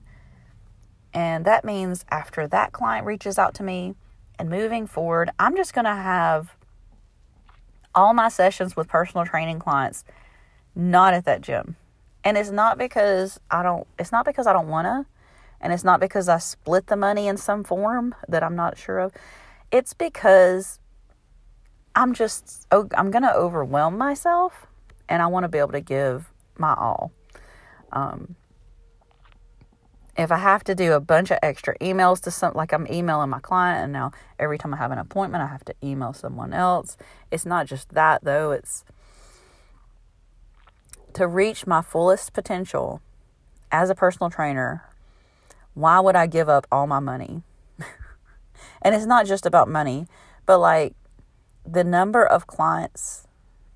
And 1.14 1.46
that 1.46 1.64
means 1.64 2.04
after 2.11 2.46
that 2.48 2.72
client 2.72 3.06
reaches 3.06 3.38
out 3.38 3.54
to 3.54 3.62
me 3.62 3.94
and 4.38 4.50
moving 4.50 4.87
forward, 4.87 5.30
I'm 5.38 5.56
just 5.56 5.72
going 5.72 5.87
to 5.87 5.94
have 5.94 6.56
all 7.94 8.12
my 8.12 8.28
sessions 8.28 8.76
with 8.76 8.87
personal 8.87 9.24
training 9.24 9.61
clients 9.61 10.04
not 10.74 11.14
at 11.14 11.24
that 11.24 11.40
gym. 11.40 11.76
And 12.24 12.38
it's 12.38 12.50
not 12.50 12.78
because 12.78 13.40
I 13.50 13.62
don't 13.62 13.87
it's 13.98 14.12
not 14.12 14.24
because 14.24 14.46
I 14.46 14.52
don't 14.52 14.68
want 14.68 14.87
to 14.87 15.06
and 15.61 15.72
it's 15.72 15.85
not 15.85 16.00
because 16.00 16.28
I 16.28 16.38
split 16.38 16.88
the 16.88 16.96
money 16.96 17.28
in 17.28 17.37
some 17.37 17.64
form 17.64 18.14
that 18.28 18.42
I'm 18.42 18.56
not 18.56 18.78
sure 18.78 18.98
of. 18.98 19.12
It's 19.70 19.94
because 19.94 20.78
I'm 21.94 22.14
just 22.14 22.66
I'm 22.70 23.11
going 23.11 23.22
to 23.22 23.35
overwhelm 23.35 23.96
myself 23.98 24.66
and 25.08 25.22
I 25.22 25.26
want 25.26 25.44
to 25.44 25.48
be 25.48 25.58
able 25.58 25.72
to 25.72 25.80
give 25.80 26.32
my 26.58 26.74
all. 26.74 27.12
Um, 27.92 28.37
if 30.16 30.30
I 30.30 30.38
have 30.38 30.62
to 30.64 30.74
do 30.74 30.92
a 30.92 31.00
bunch 31.00 31.30
of 31.30 31.38
extra 31.42 31.76
emails 31.78 32.20
to 32.22 32.30
some, 32.30 32.54
like 32.54 32.72
I'm 32.72 32.87
emailing 32.90 33.30
my 33.30 33.40
client, 33.40 33.85
and 33.85 33.92
now 33.92 34.12
every 34.38 34.58
time 34.58 34.74
I 34.74 34.76
have 34.76 34.90
an 34.90 34.98
appointment, 34.98 35.42
I 35.42 35.46
have 35.46 35.64
to 35.66 35.74
email 35.82 36.12
someone 36.12 36.52
else. 36.52 36.96
It's 37.30 37.46
not 37.46 37.66
just 37.66 37.90
that 37.90 38.22
though, 38.24 38.50
it's 38.50 38.85
to 41.14 41.27
reach 41.27 41.66
my 41.66 41.83
fullest 41.83 42.33
potential 42.33 43.01
as 43.70 43.90
a 43.90 43.94
personal 43.94 44.31
trainer, 44.31 44.85
why 45.75 46.01
would 46.01 46.16
I 46.16 46.27
give 46.27 46.48
up 46.48 46.66
all 46.70 46.87
my 46.87 47.01
money? 47.01 47.42
and 48.83 48.94
it's 48.94 49.07
not 49.07 49.27
just 49.27 49.46
about 49.46 49.68
money, 49.68 50.07
but 50.46 50.59
like 50.59 50.94
the 51.64 51.85
number 51.85 52.25
of 52.25 52.46
clients 52.46 53.27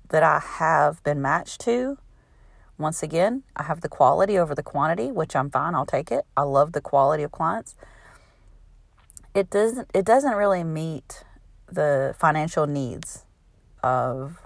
that 0.09 0.23
I 0.23 0.39
have 0.39 1.03
been 1.03 1.21
matched 1.21 1.61
to. 1.61 1.97
Once 2.77 3.01
again, 3.01 3.43
I 3.55 3.63
have 3.63 3.81
the 3.81 3.89
quality 3.89 4.37
over 4.37 4.53
the 4.53 4.63
quantity, 4.63 5.11
which 5.11 5.35
I'm 5.35 5.49
fine, 5.49 5.73
I'll 5.73 5.85
take 5.85 6.11
it. 6.11 6.25
I 6.35 6.43
love 6.43 6.73
the 6.73 6.81
quality 6.81 7.23
of 7.23 7.31
clients. 7.31 7.75
It 9.33 9.49
doesn't 9.49 9.89
it 9.93 10.05
doesn't 10.05 10.33
really 10.33 10.63
meet 10.63 11.23
the 11.71 12.15
financial 12.17 12.67
needs 12.67 13.25
of 13.83 14.39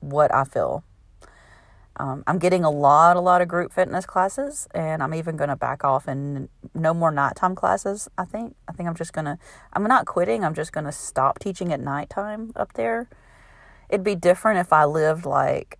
what 0.00 0.32
I 0.34 0.44
feel 0.44 0.84
um, 1.98 2.24
I'm 2.26 2.38
getting 2.38 2.62
a 2.62 2.70
lot, 2.70 3.16
a 3.16 3.20
lot 3.20 3.40
of 3.40 3.48
group 3.48 3.72
fitness 3.72 4.04
classes, 4.04 4.68
and 4.74 5.02
I'm 5.02 5.14
even 5.14 5.36
going 5.36 5.48
to 5.48 5.56
back 5.56 5.82
off 5.82 6.06
and 6.06 6.48
no 6.74 6.92
more 6.92 7.10
nighttime 7.10 7.54
classes. 7.54 8.08
I 8.18 8.26
think. 8.26 8.54
I 8.68 8.72
think 8.72 8.88
I'm 8.88 8.94
just 8.94 9.14
gonna. 9.14 9.38
I'm 9.72 9.82
not 9.84 10.04
quitting. 10.04 10.44
I'm 10.44 10.54
just 10.54 10.72
gonna 10.72 10.92
stop 10.92 11.38
teaching 11.38 11.72
at 11.72 11.80
nighttime 11.80 12.52
up 12.54 12.74
there. 12.74 13.08
It'd 13.88 14.04
be 14.04 14.14
different 14.14 14.58
if 14.58 14.72
I 14.72 14.84
lived 14.84 15.24
like 15.24 15.78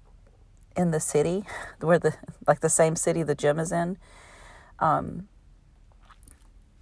in 0.75 0.91
the 0.91 1.01
city, 1.01 1.45
where 1.81 1.99
the 1.99 2.15
like 2.47 2.61
the 2.61 2.71
same 2.71 2.97
city 2.97 3.23
the 3.23 3.35
gym 3.35 3.59
is 3.59 3.71
in. 3.71 3.99
Um, 4.79 5.29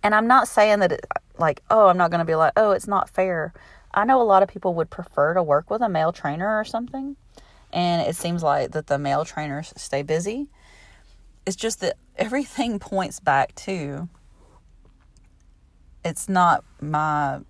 and 0.05 0.15
I'm 0.15 0.29
not 0.29 0.47
saying 0.47 0.79
that 0.81 0.93
it, 0.93 1.07
like, 1.39 1.63
oh, 1.71 1.89
I'm 1.89 1.97
not 1.97 2.11
going 2.11 2.19
to 2.19 2.25
be 2.25 2.35
like, 2.35 2.53
oh, 2.57 2.73
it's 2.73 2.87
not 2.87 3.09
fair. 3.09 3.53
I 3.93 4.05
know 4.05 4.21
a 4.21 4.25
lot 4.25 4.43
of 4.43 4.49
people 4.49 4.75
would 4.75 4.91
prefer 4.91 5.35
to 5.35 5.43
work 5.43 5.71
with 5.71 5.81
a 5.81 5.89
male 5.89 6.13
trainer 6.13 6.59
or 6.59 6.65
something 6.65 7.17
and 7.75 8.09
it 8.09 8.17
seems 8.17 8.43
like 8.43 8.71
that 8.71 8.87
the 8.87 8.99
male 8.99 9.25
trainers 9.25 9.75
stay 9.77 10.03
busy. 10.03 10.49
It's 11.45 11.57
just 11.57 11.81
that 11.81 11.97
everything 12.17 12.79
points 12.91 13.21
back 13.21 13.55
to 13.57 14.09
it's 16.05 16.29
not 16.29 16.65
my 16.81 17.41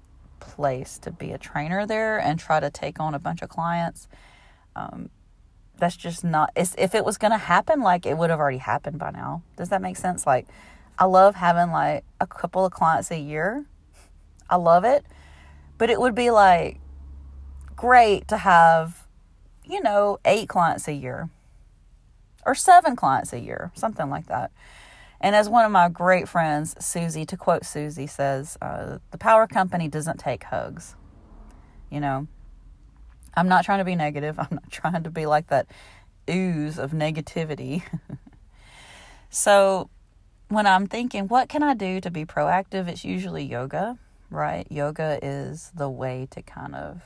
place 0.40 0.98
to 0.98 1.10
be 1.10 1.32
a 1.32 1.38
trainer 1.38 1.86
there 1.86 2.18
and 2.18 2.38
try 2.38 2.60
to 2.60 2.70
take 2.70 3.00
on 3.00 3.14
a 3.14 3.18
bunch 3.18 3.42
of 3.42 3.48
clients. 3.48 4.08
Um, 4.76 5.10
that's 5.76 5.96
just 5.96 6.24
not. 6.24 6.50
if 6.56 6.94
it 6.94 7.04
was 7.04 7.18
going 7.18 7.32
to 7.32 7.38
happen, 7.38 7.80
like 7.80 8.06
it 8.06 8.16
would 8.16 8.30
have 8.30 8.38
already 8.38 8.58
happened 8.58 8.98
by 8.98 9.10
now. 9.10 9.42
Does 9.56 9.70
that 9.70 9.82
make 9.82 9.96
sense? 9.96 10.26
Like, 10.26 10.46
I 10.98 11.06
love 11.06 11.34
having 11.34 11.72
like 11.72 12.04
a 12.20 12.26
couple 12.26 12.64
of 12.64 12.72
clients 12.72 13.10
a 13.10 13.18
year. 13.18 13.66
I 14.48 14.56
love 14.56 14.84
it, 14.84 15.04
but 15.78 15.90
it 15.90 16.00
would 16.00 16.14
be 16.14 16.30
like 16.30 16.78
great 17.74 18.28
to 18.28 18.36
have, 18.36 19.03
you 19.64 19.80
know, 19.82 20.18
eight 20.24 20.48
clients 20.48 20.88
a 20.88 20.92
year 20.92 21.30
or 22.46 22.54
seven 22.54 22.96
clients 22.96 23.32
a 23.32 23.38
year, 23.38 23.70
something 23.74 24.10
like 24.10 24.26
that. 24.26 24.50
And 25.20 25.34
as 25.34 25.48
one 25.48 25.64
of 25.64 25.72
my 25.72 25.88
great 25.88 26.28
friends, 26.28 26.74
Susie, 26.84 27.24
to 27.26 27.36
quote 27.36 27.64
Susie, 27.64 28.06
says, 28.06 28.58
uh, 28.60 28.98
the 29.10 29.18
power 29.18 29.46
company 29.46 29.88
doesn't 29.88 30.18
take 30.18 30.44
hugs. 30.44 30.96
You 31.90 32.00
know, 32.00 32.26
I'm 33.34 33.48
not 33.48 33.64
trying 33.64 33.78
to 33.78 33.84
be 33.84 33.94
negative. 33.94 34.38
I'm 34.38 34.48
not 34.50 34.70
trying 34.70 35.02
to 35.04 35.10
be 35.10 35.26
like 35.26 35.48
that 35.48 35.66
ooze 36.28 36.78
of 36.78 36.92
negativity. 36.92 37.82
so 39.30 39.88
when 40.48 40.66
I'm 40.66 40.86
thinking, 40.86 41.28
what 41.28 41.48
can 41.48 41.62
I 41.62 41.74
do 41.74 42.00
to 42.00 42.10
be 42.10 42.24
proactive? 42.26 42.88
It's 42.88 43.04
usually 43.04 43.44
yoga, 43.44 43.98
right? 44.30 44.66
Yoga 44.70 45.18
is 45.22 45.72
the 45.74 45.88
way 45.88 46.28
to 46.32 46.42
kind 46.42 46.74
of 46.74 47.02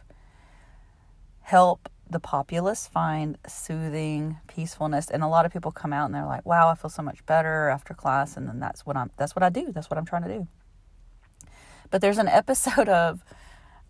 help 1.40 1.88
the 2.10 2.20
populace 2.20 2.86
find 2.86 3.36
soothing 3.46 4.38
peacefulness 4.46 5.10
and 5.10 5.22
a 5.22 5.26
lot 5.26 5.44
of 5.44 5.52
people 5.52 5.70
come 5.70 5.92
out 5.92 6.06
and 6.06 6.14
they're 6.14 6.24
like 6.24 6.44
wow 6.46 6.68
i 6.68 6.74
feel 6.74 6.88
so 6.90 7.02
much 7.02 7.24
better 7.26 7.68
after 7.68 7.92
class 7.92 8.36
and 8.36 8.48
then 8.48 8.58
that's 8.58 8.86
what 8.86 8.96
i'm 8.96 9.10
that's 9.16 9.36
what 9.36 9.42
i 9.42 9.48
do. 9.48 9.72
That's 9.72 9.90
what 9.90 9.98
i'm 9.98 10.06
trying 10.06 10.22
to 10.22 10.28
do. 10.28 10.48
But 11.90 12.00
there's 12.00 12.18
an 12.18 12.28
episode 12.28 12.88
of 12.88 13.22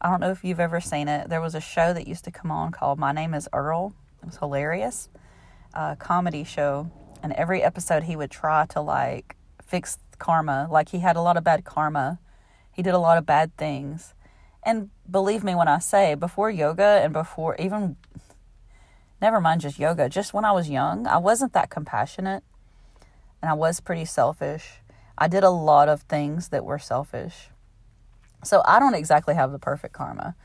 i 0.00 0.10
don't 0.10 0.20
know 0.20 0.30
if 0.30 0.44
you've 0.44 0.60
ever 0.60 0.80
seen 0.80 1.08
it. 1.08 1.28
There 1.28 1.40
was 1.40 1.54
a 1.54 1.60
show 1.60 1.92
that 1.92 2.08
used 2.08 2.24
to 2.24 2.30
come 2.30 2.50
on 2.50 2.72
called 2.72 2.98
my 2.98 3.12
name 3.12 3.34
is 3.34 3.48
earl. 3.52 3.94
It 4.22 4.26
was 4.26 4.38
hilarious. 4.38 5.08
A 5.74 5.96
comedy 5.96 6.44
show. 6.44 6.90
And 7.22 7.32
every 7.32 7.62
episode 7.62 8.04
he 8.04 8.16
would 8.16 8.30
try 8.30 8.66
to 8.66 8.80
like 8.80 9.36
fix 9.62 9.98
karma. 10.18 10.68
Like 10.70 10.90
he 10.90 10.98
had 10.98 11.16
a 11.16 11.20
lot 11.20 11.36
of 11.36 11.44
bad 11.44 11.64
karma. 11.64 12.18
He 12.72 12.82
did 12.82 12.94
a 12.94 12.98
lot 12.98 13.18
of 13.18 13.26
bad 13.26 13.56
things 13.56 14.14
and 14.68 14.90
believe 15.10 15.42
me 15.42 15.54
when 15.54 15.66
I 15.66 15.78
say, 15.78 16.14
before 16.14 16.50
yoga 16.50 17.00
and 17.02 17.10
before 17.10 17.56
even, 17.58 17.96
never 19.18 19.40
mind 19.40 19.62
just 19.62 19.78
yoga, 19.78 20.10
just 20.10 20.34
when 20.34 20.44
I 20.44 20.52
was 20.52 20.68
young, 20.68 21.06
I 21.06 21.16
wasn't 21.16 21.54
that 21.54 21.70
compassionate 21.70 22.44
and 23.40 23.50
I 23.50 23.54
was 23.54 23.80
pretty 23.80 24.04
selfish. 24.04 24.80
I 25.16 25.26
did 25.26 25.42
a 25.42 25.48
lot 25.48 25.88
of 25.88 26.02
things 26.02 26.50
that 26.50 26.66
were 26.66 26.78
selfish. 26.78 27.48
So 28.44 28.62
I 28.66 28.78
don't 28.78 28.94
exactly 28.94 29.34
have 29.34 29.52
the 29.52 29.58
perfect 29.58 29.94
karma. 29.94 30.36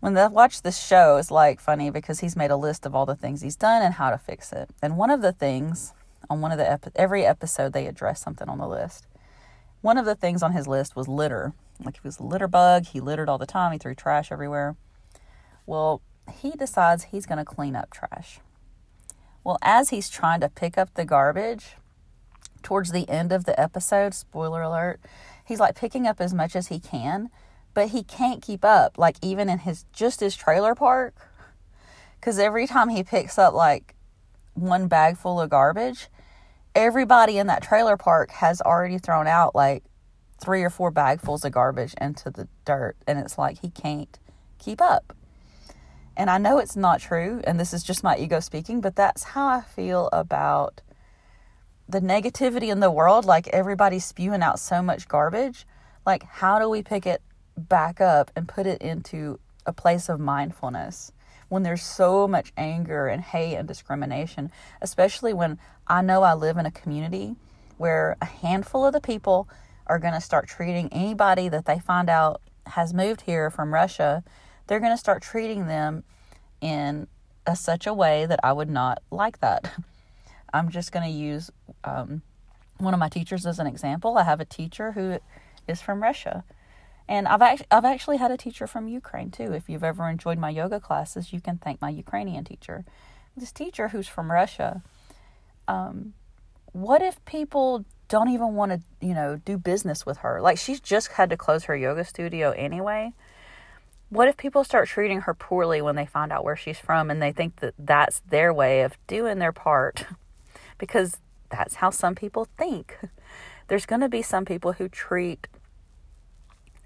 When 0.00 0.16
I 0.16 0.28
watch 0.28 0.62
this 0.62 0.82
show, 0.82 1.18
it's 1.18 1.30
like 1.30 1.60
funny 1.60 1.90
because 1.90 2.20
he's 2.20 2.36
made 2.36 2.50
a 2.50 2.56
list 2.56 2.86
of 2.86 2.94
all 2.94 3.04
the 3.04 3.14
things 3.14 3.42
he's 3.42 3.54
done 3.54 3.82
and 3.82 3.92
how 3.92 4.08
to 4.12 4.18
fix 4.18 4.50
it. 4.50 4.70
And 4.80 4.96
one 4.96 5.10
of 5.10 5.20
the 5.20 5.32
things 5.32 5.92
on 6.30 6.40
one 6.40 6.52
of 6.52 6.58
the 6.58 6.80
every 6.96 7.26
episode 7.26 7.74
they 7.74 7.86
address 7.86 8.22
something 8.22 8.48
on 8.48 8.56
the 8.56 8.66
list. 8.66 9.06
One 9.82 9.98
of 9.98 10.06
the 10.06 10.14
things 10.14 10.42
on 10.42 10.52
his 10.52 10.66
list 10.66 10.96
was 10.96 11.06
litter. 11.06 11.52
Like 11.82 11.94
he 11.94 12.00
was 12.04 12.18
a 12.18 12.22
litter 12.22 12.48
bug. 12.48 12.86
He 12.86 13.00
littered 13.00 13.28
all 13.28 13.38
the 13.38 13.46
time. 13.46 13.72
He 13.72 13.78
threw 13.78 13.94
trash 13.94 14.30
everywhere. 14.30 14.76
Well, 15.66 16.02
he 16.32 16.52
decides 16.52 17.04
he's 17.04 17.26
going 17.26 17.38
to 17.38 17.44
clean 17.44 17.74
up 17.74 17.90
trash. 17.90 18.40
Well, 19.42 19.58
as 19.62 19.90
he's 19.90 20.08
trying 20.08 20.40
to 20.40 20.48
pick 20.48 20.78
up 20.78 20.94
the 20.94 21.04
garbage 21.04 21.76
towards 22.62 22.92
the 22.92 23.08
end 23.08 23.32
of 23.32 23.44
the 23.44 23.58
episode, 23.60 24.14
spoiler 24.14 24.62
alert, 24.62 25.00
he's 25.44 25.60
like 25.60 25.74
picking 25.74 26.06
up 26.06 26.20
as 26.20 26.32
much 26.32 26.56
as 26.56 26.68
he 26.68 26.80
can, 26.80 27.30
but 27.74 27.88
he 27.88 28.02
can't 28.02 28.40
keep 28.40 28.64
up. 28.64 28.96
Like 28.96 29.16
even 29.22 29.48
in 29.48 29.60
his 29.60 29.84
just 29.92 30.20
his 30.20 30.36
trailer 30.36 30.74
park, 30.74 31.14
because 32.18 32.38
every 32.38 32.66
time 32.66 32.88
he 32.88 33.02
picks 33.02 33.38
up 33.38 33.52
like 33.52 33.94
one 34.54 34.88
bag 34.88 35.18
full 35.18 35.40
of 35.40 35.50
garbage, 35.50 36.08
everybody 36.74 37.36
in 37.36 37.46
that 37.48 37.62
trailer 37.62 37.96
park 37.96 38.30
has 38.30 38.62
already 38.62 38.98
thrown 38.98 39.26
out 39.26 39.54
like 39.54 39.84
three 40.44 40.62
or 40.62 40.70
four 40.70 40.92
bagfuls 40.92 41.44
of 41.44 41.52
garbage 41.52 41.94
into 42.00 42.30
the 42.30 42.46
dirt 42.64 42.96
and 43.06 43.18
it's 43.18 43.38
like 43.38 43.60
he 43.60 43.70
can't 43.70 44.18
keep 44.58 44.80
up. 44.80 45.16
And 46.16 46.30
I 46.30 46.38
know 46.38 46.58
it's 46.58 46.76
not 46.76 47.00
true 47.00 47.40
and 47.44 47.58
this 47.58 47.72
is 47.72 47.82
just 47.82 48.04
my 48.04 48.16
ego 48.16 48.40
speaking, 48.40 48.80
but 48.80 48.94
that's 48.94 49.24
how 49.24 49.46
I 49.46 49.62
feel 49.62 50.08
about 50.12 50.80
the 51.88 52.00
negativity 52.00 52.70
in 52.70 52.80
the 52.80 52.90
world 52.90 53.24
like 53.24 53.48
everybody's 53.48 54.04
spewing 54.04 54.42
out 54.42 54.58
so 54.58 54.82
much 54.82 55.08
garbage. 55.08 55.66
Like 56.04 56.24
how 56.24 56.58
do 56.58 56.68
we 56.68 56.82
pick 56.82 57.06
it 57.06 57.22
back 57.56 58.00
up 58.00 58.30
and 58.36 58.46
put 58.48 58.66
it 58.66 58.82
into 58.82 59.40
a 59.66 59.72
place 59.72 60.08
of 60.08 60.20
mindfulness? 60.20 61.10
when 61.48 61.62
there's 61.62 61.82
so 61.82 62.26
much 62.26 62.52
anger 62.56 63.06
and 63.06 63.22
hate 63.22 63.54
and 63.54 63.68
discrimination, 63.68 64.50
especially 64.80 65.32
when 65.32 65.58
I 65.86 66.02
know 66.02 66.22
I 66.22 66.34
live 66.34 66.56
in 66.56 66.66
a 66.66 66.70
community 66.70 67.36
where 67.76 68.16
a 68.20 68.24
handful 68.24 68.84
of 68.84 68.92
the 68.92 69.00
people 69.00 69.48
are 69.86 69.98
going 69.98 70.14
to 70.14 70.20
start 70.20 70.48
treating 70.48 70.92
anybody 70.92 71.48
that 71.48 71.66
they 71.66 71.78
find 71.78 72.08
out 72.08 72.40
has 72.66 72.94
moved 72.94 73.22
here 73.22 73.50
from 73.50 73.74
Russia, 73.74 74.24
they're 74.66 74.80
going 74.80 74.92
to 74.92 74.98
start 74.98 75.22
treating 75.22 75.66
them 75.66 76.04
in 76.60 77.06
a, 77.46 77.54
such 77.54 77.86
a 77.86 77.92
way 77.92 78.26
that 78.26 78.40
I 78.42 78.52
would 78.52 78.70
not 78.70 79.02
like 79.10 79.40
that. 79.40 79.70
I'm 80.52 80.70
just 80.70 80.92
going 80.92 81.04
to 81.04 81.10
use 81.10 81.50
um, 81.82 82.22
one 82.78 82.94
of 82.94 83.00
my 83.00 83.08
teachers 83.08 83.44
as 83.44 83.58
an 83.58 83.66
example. 83.66 84.16
I 84.16 84.22
have 84.22 84.40
a 84.40 84.44
teacher 84.44 84.92
who 84.92 85.18
is 85.66 85.82
from 85.82 86.02
Russia. 86.02 86.44
And 87.06 87.28
I've 87.28 87.42
actually, 87.42 87.66
I've 87.70 87.84
actually 87.84 88.16
had 88.16 88.30
a 88.30 88.36
teacher 88.36 88.66
from 88.66 88.88
Ukraine 88.88 89.30
too. 89.30 89.52
If 89.52 89.68
you've 89.68 89.84
ever 89.84 90.08
enjoyed 90.08 90.38
my 90.38 90.50
yoga 90.50 90.80
classes, 90.80 91.32
you 91.32 91.40
can 91.40 91.58
thank 91.58 91.82
my 91.82 91.90
Ukrainian 91.90 92.44
teacher. 92.44 92.84
This 93.36 93.52
teacher 93.52 93.88
who's 93.88 94.08
from 94.08 94.32
Russia. 94.32 94.82
Um, 95.68 96.14
what 96.72 97.02
if 97.02 97.22
people 97.24 97.84
don't 98.14 98.28
even 98.28 98.54
want 98.54 98.70
to, 98.70 98.80
you 99.04 99.12
know, 99.12 99.40
do 99.44 99.58
business 99.58 100.06
with 100.06 100.18
her. 100.18 100.40
Like 100.40 100.56
she's 100.56 100.78
just 100.78 101.08
had 101.08 101.30
to 101.30 101.36
close 101.36 101.64
her 101.64 101.76
yoga 101.76 102.04
studio 102.04 102.52
anyway. 102.52 103.12
What 104.08 104.28
if 104.28 104.36
people 104.36 104.62
start 104.62 104.86
treating 104.86 105.22
her 105.22 105.34
poorly 105.34 105.82
when 105.82 105.96
they 105.96 106.06
find 106.06 106.30
out 106.30 106.44
where 106.44 106.54
she's 106.54 106.78
from 106.78 107.10
and 107.10 107.20
they 107.20 107.32
think 107.32 107.56
that 107.56 107.74
that's 107.76 108.20
their 108.20 108.54
way 108.54 108.82
of 108.82 108.96
doing 109.08 109.40
their 109.40 109.50
part? 109.50 110.06
because 110.78 111.16
that's 111.50 111.74
how 111.74 111.90
some 111.90 112.14
people 112.14 112.46
think. 112.56 112.96
There's 113.66 113.84
going 113.84 114.02
to 114.02 114.08
be 114.08 114.22
some 114.22 114.44
people 114.44 114.74
who 114.74 114.88
treat 114.88 115.48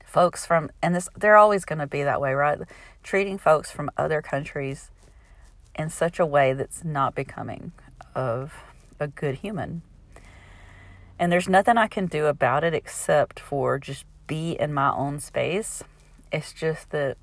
folks 0.06 0.46
from 0.46 0.70
and 0.80 0.94
this 0.94 1.10
they're 1.14 1.36
always 1.36 1.66
going 1.66 1.80
to 1.80 1.86
be 1.86 2.04
that 2.04 2.22
way, 2.22 2.32
right? 2.32 2.58
Treating 3.02 3.36
folks 3.36 3.70
from 3.70 3.90
other 3.98 4.22
countries 4.22 4.90
in 5.74 5.90
such 5.90 6.18
a 6.18 6.24
way 6.24 6.54
that's 6.54 6.84
not 6.84 7.14
becoming 7.14 7.72
of 8.14 8.54
a 8.98 9.08
good 9.08 9.34
human. 9.34 9.82
And 11.18 11.32
there's 11.32 11.48
nothing 11.48 11.76
I 11.76 11.88
can 11.88 12.06
do 12.06 12.26
about 12.26 12.64
it 12.64 12.74
except 12.74 13.40
for 13.40 13.78
just 13.78 14.04
be 14.26 14.52
in 14.52 14.72
my 14.72 14.92
own 14.92 15.18
space. 15.18 15.82
It's 16.30 16.52
just 16.52 16.90
that, 16.90 17.16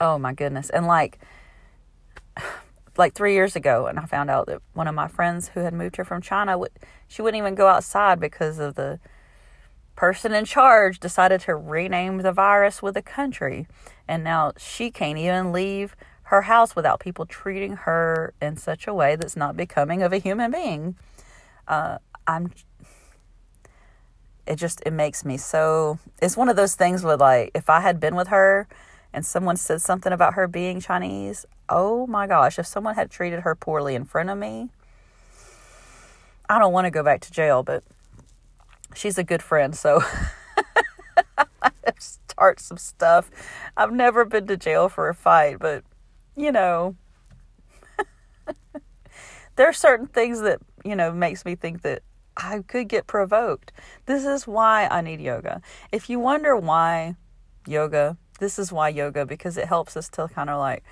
oh 0.00 0.18
my 0.18 0.32
goodness. 0.32 0.70
And 0.70 0.86
like, 0.86 1.18
like 2.96 3.14
three 3.14 3.32
years 3.32 3.56
ago, 3.56 3.86
and 3.86 3.98
I 3.98 4.04
found 4.04 4.30
out 4.30 4.46
that 4.46 4.62
one 4.74 4.86
of 4.86 4.94
my 4.94 5.08
friends 5.08 5.48
who 5.48 5.60
had 5.60 5.74
moved 5.74 5.96
here 5.96 6.04
from 6.04 6.22
China, 6.22 6.60
she 7.08 7.22
wouldn't 7.22 7.40
even 7.40 7.54
go 7.54 7.66
outside 7.66 8.20
because 8.20 8.58
of 8.58 8.74
the 8.74 9.00
person 9.96 10.32
in 10.32 10.44
charge 10.44 11.00
decided 11.00 11.40
to 11.40 11.54
rename 11.54 12.18
the 12.18 12.32
virus 12.32 12.82
with 12.82 12.96
a 12.96 13.02
country. 13.02 13.66
And 14.06 14.22
now 14.22 14.52
she 14.56 14.90
can't 14.90 15.18
even 15.18 15.52
leave 15.52 15.96
her 16.24 16.42
house 16.42 16.74
without 16.76 17.00
people 17.00 17.26
treating 17.26 17.76
her 17.76 18.32
in 18.40 18.56
such 18.56 18.86
a 18.86 18.94
way 18.94 19.16
that's 19.16 19.36
not 19.36 19.56
becoming 19.56 20.02
of 20.02 20.12
a 20.12 20.18
human 20.18 20.50
being. 20.50 20.96
Uh, 21.68 21.98
I'm 22.26 22.52
it 24.46 24.56
just 24.56 24.82
it 24.84 24.92
makes 24.92 25.24
me 25.24 25.36
so 25.36 25.98
it's 26.20 26.36
one 26.36 26.48
of 26.48 26.56
those 26.56 26.74
things 26.74 27.04
where 27.04 27.16
like 27.16 27.50
if 27.54 27.70
I 27.70 27.80
had 27.80 28.00
been 28.00 28.16
with 28.16 28.28
her 28.28 28.68
and 29.12 29.24
someone 29.24 29.56
said 29.56 29.80
something 29.82 30.12
about 30.12 30.34
her 30.34 30.48
being 30.48 30.80
Chinese, 30.80 31.46
oh 31.68 32.06
my 32.06 32.26
gosh, 32.26 32.58
if 32.58 32.66
someone 32.66 32.94
had 32.94 33.10
treated 33.10 33.40
her 33.40 33.54
poorly 33.54 33.94
in 33.94 34.04
front 34.04 34.30
of 34.30 34.38
me, 34.38 34.70
I 36.48 36.58
don't 36.58 36.72
want 36.72 36.86
to 36.86 36.90
go 36.90 37.02
back 37.02 37.20
to 37.22 37.32
jail, 37.32 37.62
but 37.62 37.84
she's 38.94 39.18
a 39.18 39.24
good 39.24 39.42
friend, 39.42 39.76
so 39.76 40.02
start 41.98 42.58
some 42.58 42.78
stuff. 42.78 43.30
I've 43.76 43.92
never 43.92 44.24
been 44.24 44.46
to 44.48 44.56
jail 44.56 44.88
for 44.88 45.08
a 45.08 45.14
fight, 45.14 45.58
but 45.58 45.84
you 46.36 46.50
know, 46.50 46.96
there 49.56 49.68
are 49.68 49.72
certain 49.72 50.06
things 50.06 50.40
that, 50.40 50.58
you 50.84 50.96
know, 50.96 51.12
makes 51.12 51.44
me 51.44 51.54
think 51.54 51.82
that 51.82 52.02
I 52.36 52.60
could 52.66 52.88
get 52.88 53.06
provoked. 53.06 53.72
This 54.06 54.24
is 54.24 54.46
why 54.46 54.86
I 54.90 55.00
need 55.00 55.20
yoga. 55.20 55.60
If 55.90 56.08
you 56.08 56.18
wonder 56.18 56.56
why 56.56 57.16
yoga, 57.66 58.16
this 58.38 58.58
is 58.58 58.72
why 58.72 58.88
yoga 58.88 59.26
because 59.26 59.56
it 59.56 59.66
helps 59.66 59.96
us 59.96 60.08
to 60.10 60.28
kind 60.28 60.50
of 60.50 60.58
like 60.58 60.82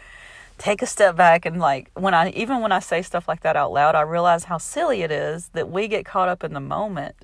take 0.59 0.83
a 0.83 0.87
step 0.87 1.17
back 1.17 1.47
and 1.47 1.59
like 1.59 1.91
when 1.95 2.13
I 2.13 2.31
even 2.31 2.61
when 2.61 2.71
I 2.71 2.81
say 2.81 3.03
stuff 3.03 3.27
like 3.27 3.41
that 3.41 3.57
out 3.57 3.73
loud, 3.73 3.95
I 3.95 4.03
realize 4.03 4.45
how 4.45 4.59
silly 4.59 5.03
it 5.03 5.11
is 5.11 5.49
that 5.55 5.71
we 5.71 5.89
get 5.89 6.05
caught 6.05 6.29
up 6.29 6.45
in 6.45 6.53
the 6.53 6.61
moment 6.61 7.17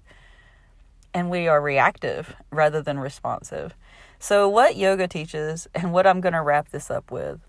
and 1.17 1.31
we 1.31 1.49
are 1.49 1.63
reactive 1.63 2.35
rather 2.51 2.83
than 2.83 2.99
responsive. 2.99 3.75
So, 4.19 4.49
what 4.49 4.77
yoga 4.77 5.09
teaches, 5.09 5.67
and 5.75 5.93
what 5.93 6.07
I'm 6.07 6.21
going 6.21 6.33
to 6.33 6.43
wrap 6.43 6.71
this 6.71 6.91
up 6.91 7.11
with, 7.11 7.41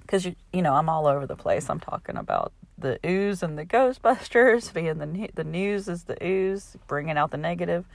because 0.00 0.24
you, 0.24 0.36
you 0.52 0.62
know, 0.62 0.74
I'm 0.74 0.88
all 0.88 1.06
over 1.06 1.26
the 1.26 1.36
place. 1.36 1.68
I'm 1.70 1.80
talking 1.80 2.16
about 2.16 2.52
the 2.82 2.98
ooze 3.04 3.42
and 3.42 3.58
the 3.58 3.64
Ghostbusters, 3.64 4.72
being 4.74 4.98
the 4.98 5.30
the 5.34 5.44
news 5.44 5.88
is 5.88 6.04
the 6.04 6.22
ooze, 6.24 6.76
bringing 6.86 7.16
out 7.16 7.30
the 7.30 7.38
negative. 7.38 7.86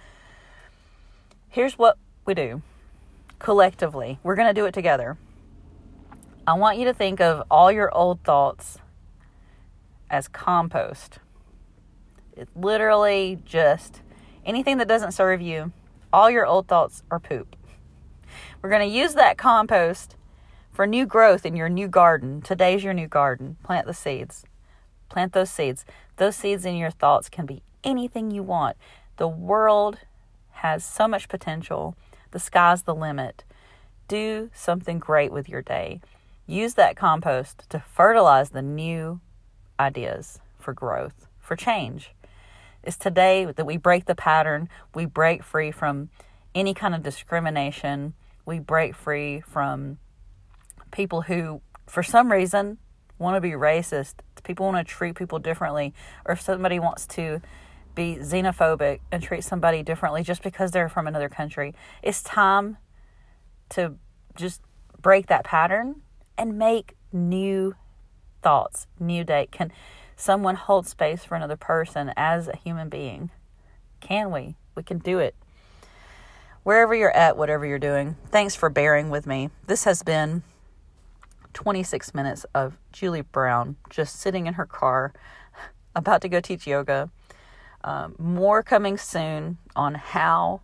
Here's 1.49 1.77
what 1.77 1.97
we 2.25 2.33
do 2.33 2.61
collectively. 3.39 4.19
We're 4.23 4.35
going 4.35 4.47
to 4.47 4.59
do 4.59 4.65
it 4.65 4.73
together. 4.73 5.17
I 6.47 6.53
want 6.53 6.77
you 6.77 6.85
to 6.85 6.93
think 6.93 7.21
of 7.21 7.43
all 7.51 7.71
your 7.71 7.93
old 7.93 8.23
thoughts 8.23 8.79
as 10.09 10.27
compost. 10.27 11.19
It's 12.35 12.51
literally 12.55 13.39
just 13.45 14.01
anything 14.45 14.77
that 14.77 14.87
doesn't 14.87 15.11
serve 15.11 15.41
you. 15.41 15.71
All 16.11 16.29
your 16.29 16.45
old 16.45 16.67
thoughts 16.67 17.03
are 17.11 17.19
poop. 17.19 17.55
We're 18.61 18.69
going 18.69 18.89
to 18.89 18.95
use 18.95 19.13
that 19.13 19.37
compost 19.37 20.15
for 20.71 20.87
new 20.87 21.05
growth 21.05 21.45
in 21.45 21.55
your 21.55 21.69
new 21.69 21.87
garden. 21.87 22.41
Today's 22.41 22.83
your 22.83 22.93
new 22.93 23.07
garden. 23.07 23.57
Plant 23.63 23.87
the 23.87 23.93
seeds. 23.93 24.45
Plant 25.09 25.33
those 25.33 25.49
seeds. 25.49 25.85
Those 26.17 26.35
seeds 26.35 26.65
in 26.65 26.75
your 26.75 26.91
thoughts 26.91 27.29
can 27.29 27.45
be 27.45 27.61
anything 27.83 28.31
you 28.31 28.43
want. 28.43 28.77
The 29.17 29.27
world 29.27 29.99
has 30.51 30.83
so 30.83 31.07
much 31.07 31.29
potential. 31.29 31.95
The 32.31 32.39
sky's 32.39 32.83
the 32.83 32.95
limit. 32.95 33.43
Do 34.07 34.49
something 34.53 34.99
great 34.99 35.31
with 35.31 35.47
your 35.49 35.61
day. 35.61 36.01
Use 36.45 36.75
that 36.75 36.95
compost 36.95 37.69
to 37.69 37.79
fertilize 37.79 38.51
the 38.51 38.61
new 38.61 39.19
ideas 39.79 40.39
for 40.59 40.73
growth, 40.73 41.27
for 41.39 41.55
change. 41.55 42.11
It's 42.83 42.97
today 42.97 43.45
that 43.45 43.65
we 43.65 43.77
break 43.77 44.05
the 44.05 44.15
pattern, 44.15 44.69
we 44.95 45.05
break 45.05 45.43
free 45.43 45.71
from 45.71 46.09
any 46.55 46.73
kind 46.73 46.95
of 46.95 47.03
discrimination, 47.03 48.13
we 48.45 48.59
break 48.59 48.95
free 48.95 49.41
from 49.41 49.97
people 50.91 51.23
who, 51.23 51.61
for 51.85 52.01
some 52.01 52.31
reason, 52.31 52.77
want 53.19 53.35
to 53.35 53.41
be 53.41 53.51
racist. 53.51 54.15
People 54.43 54.67
want 54.67 54.87
to 54.87 54.93
treat 54.93 55.15
people 55.15 55.39
differently, 55.39 55.93
or 56.25 56.33
if 56.33 56.41
somebody 56.41 56.79
wants 56.79 57.05
to 57.07 57.41
be 57.95 58.17
xenophobic 58.21 58.99
and 59.11 59.23
treat 59.23 59.43
somebody 59.43 59.81
differently 59.81 60.23
just 60.23 60.43
because 60.43 60.71
they're 60.71 60.87
from 60.87 61.07
another 61.07 61.29
country. 61.29 61.73
It's 62.03 62.21
time 62.21 62.77
to 63.69 63.95
just 64.35 64.61
break 65.01 65.27
that 65.27 65.43
pattern 65.43 66.01
and 66.37 66.59
make 66.59 66.95
new 67.11 67.75
thoughts, 68.43 68.85
new 68.99 69.23
date. 69.23 69.51
Can 69.51 69.71
someone 70.15 70.55
hold 70.55 70.87
space 70.87 71.25
for 71.25 71.35
another 71.35 71.57
person 71.57 72.13
as 72.15 72.47
a 72.47 72.55
human 72.55 72.87
being? 72.87 73.31
Can 73.99 74.31
we? 74.31 74.55
We 74.75 74.83
can 74.83 74.99
do 74.99 75.17
it. 75.17 75.35
Wherever 76.61 76.93
you're 76.93 77.15
at, 77.15 77.35
whatever 77.35 77.65
you're 77.65 77.79
doing, 77.79 78.15
thanks 78.29 78.53
for 78.55 78.69
bearing 78.69 79.09
with 79.09 79.25
me. 79.25 79.49
This 79.65 79.85
has 79.85 80.03
been 80.03 80.43
26 81.53 82.13
minutes 82.13 82.45
of 82.53 82.77
Julie 82.91 83.21
Brown 83.21 83.75
just 83.89 84.19
sitting 84.19 84.47
in 84.47 84.55
her 84.55 84.65
car, 84.65 85.13
about 85.95 86.21
to 86.21 86.29
go 86.29 86.39
teach 86.39 86.67
yoga 86.67 87.09
um, 87.83 88.15
more 88.17 88.63
coming 88.63 88.97
soon 88.97 89.57
on 89.75 89.95
how 89.95 90.61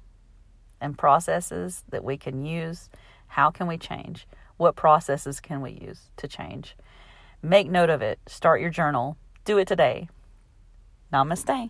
and 0.81 0.97
processes 0.97 1.83
that 1.89 2.03
we 2.03 2.17
can 2.17 2.45
use. 2.45 2.89
How 3.27 3.49
can 3.49 3.67
we 3.67 3.77
change? 3.77 4.27
What 4.57 4.75
processes 4.75 5.39
can 5.39 5.61
we 5.61 5.71
use 5.71 6.11
to 6.17 6.27
change? 6.27 6.75
Make 7.41 7.69
note 7.69 7.89
of 7.89 8.01
it. 8.01 8.19
Start 8.27 8.61
your 8.61 8.69
journal. 8.69 9.17
Do 9.45 9.57
it 9.57 9.67
today. 9.67 10.09
Namaste. 11.11 11.69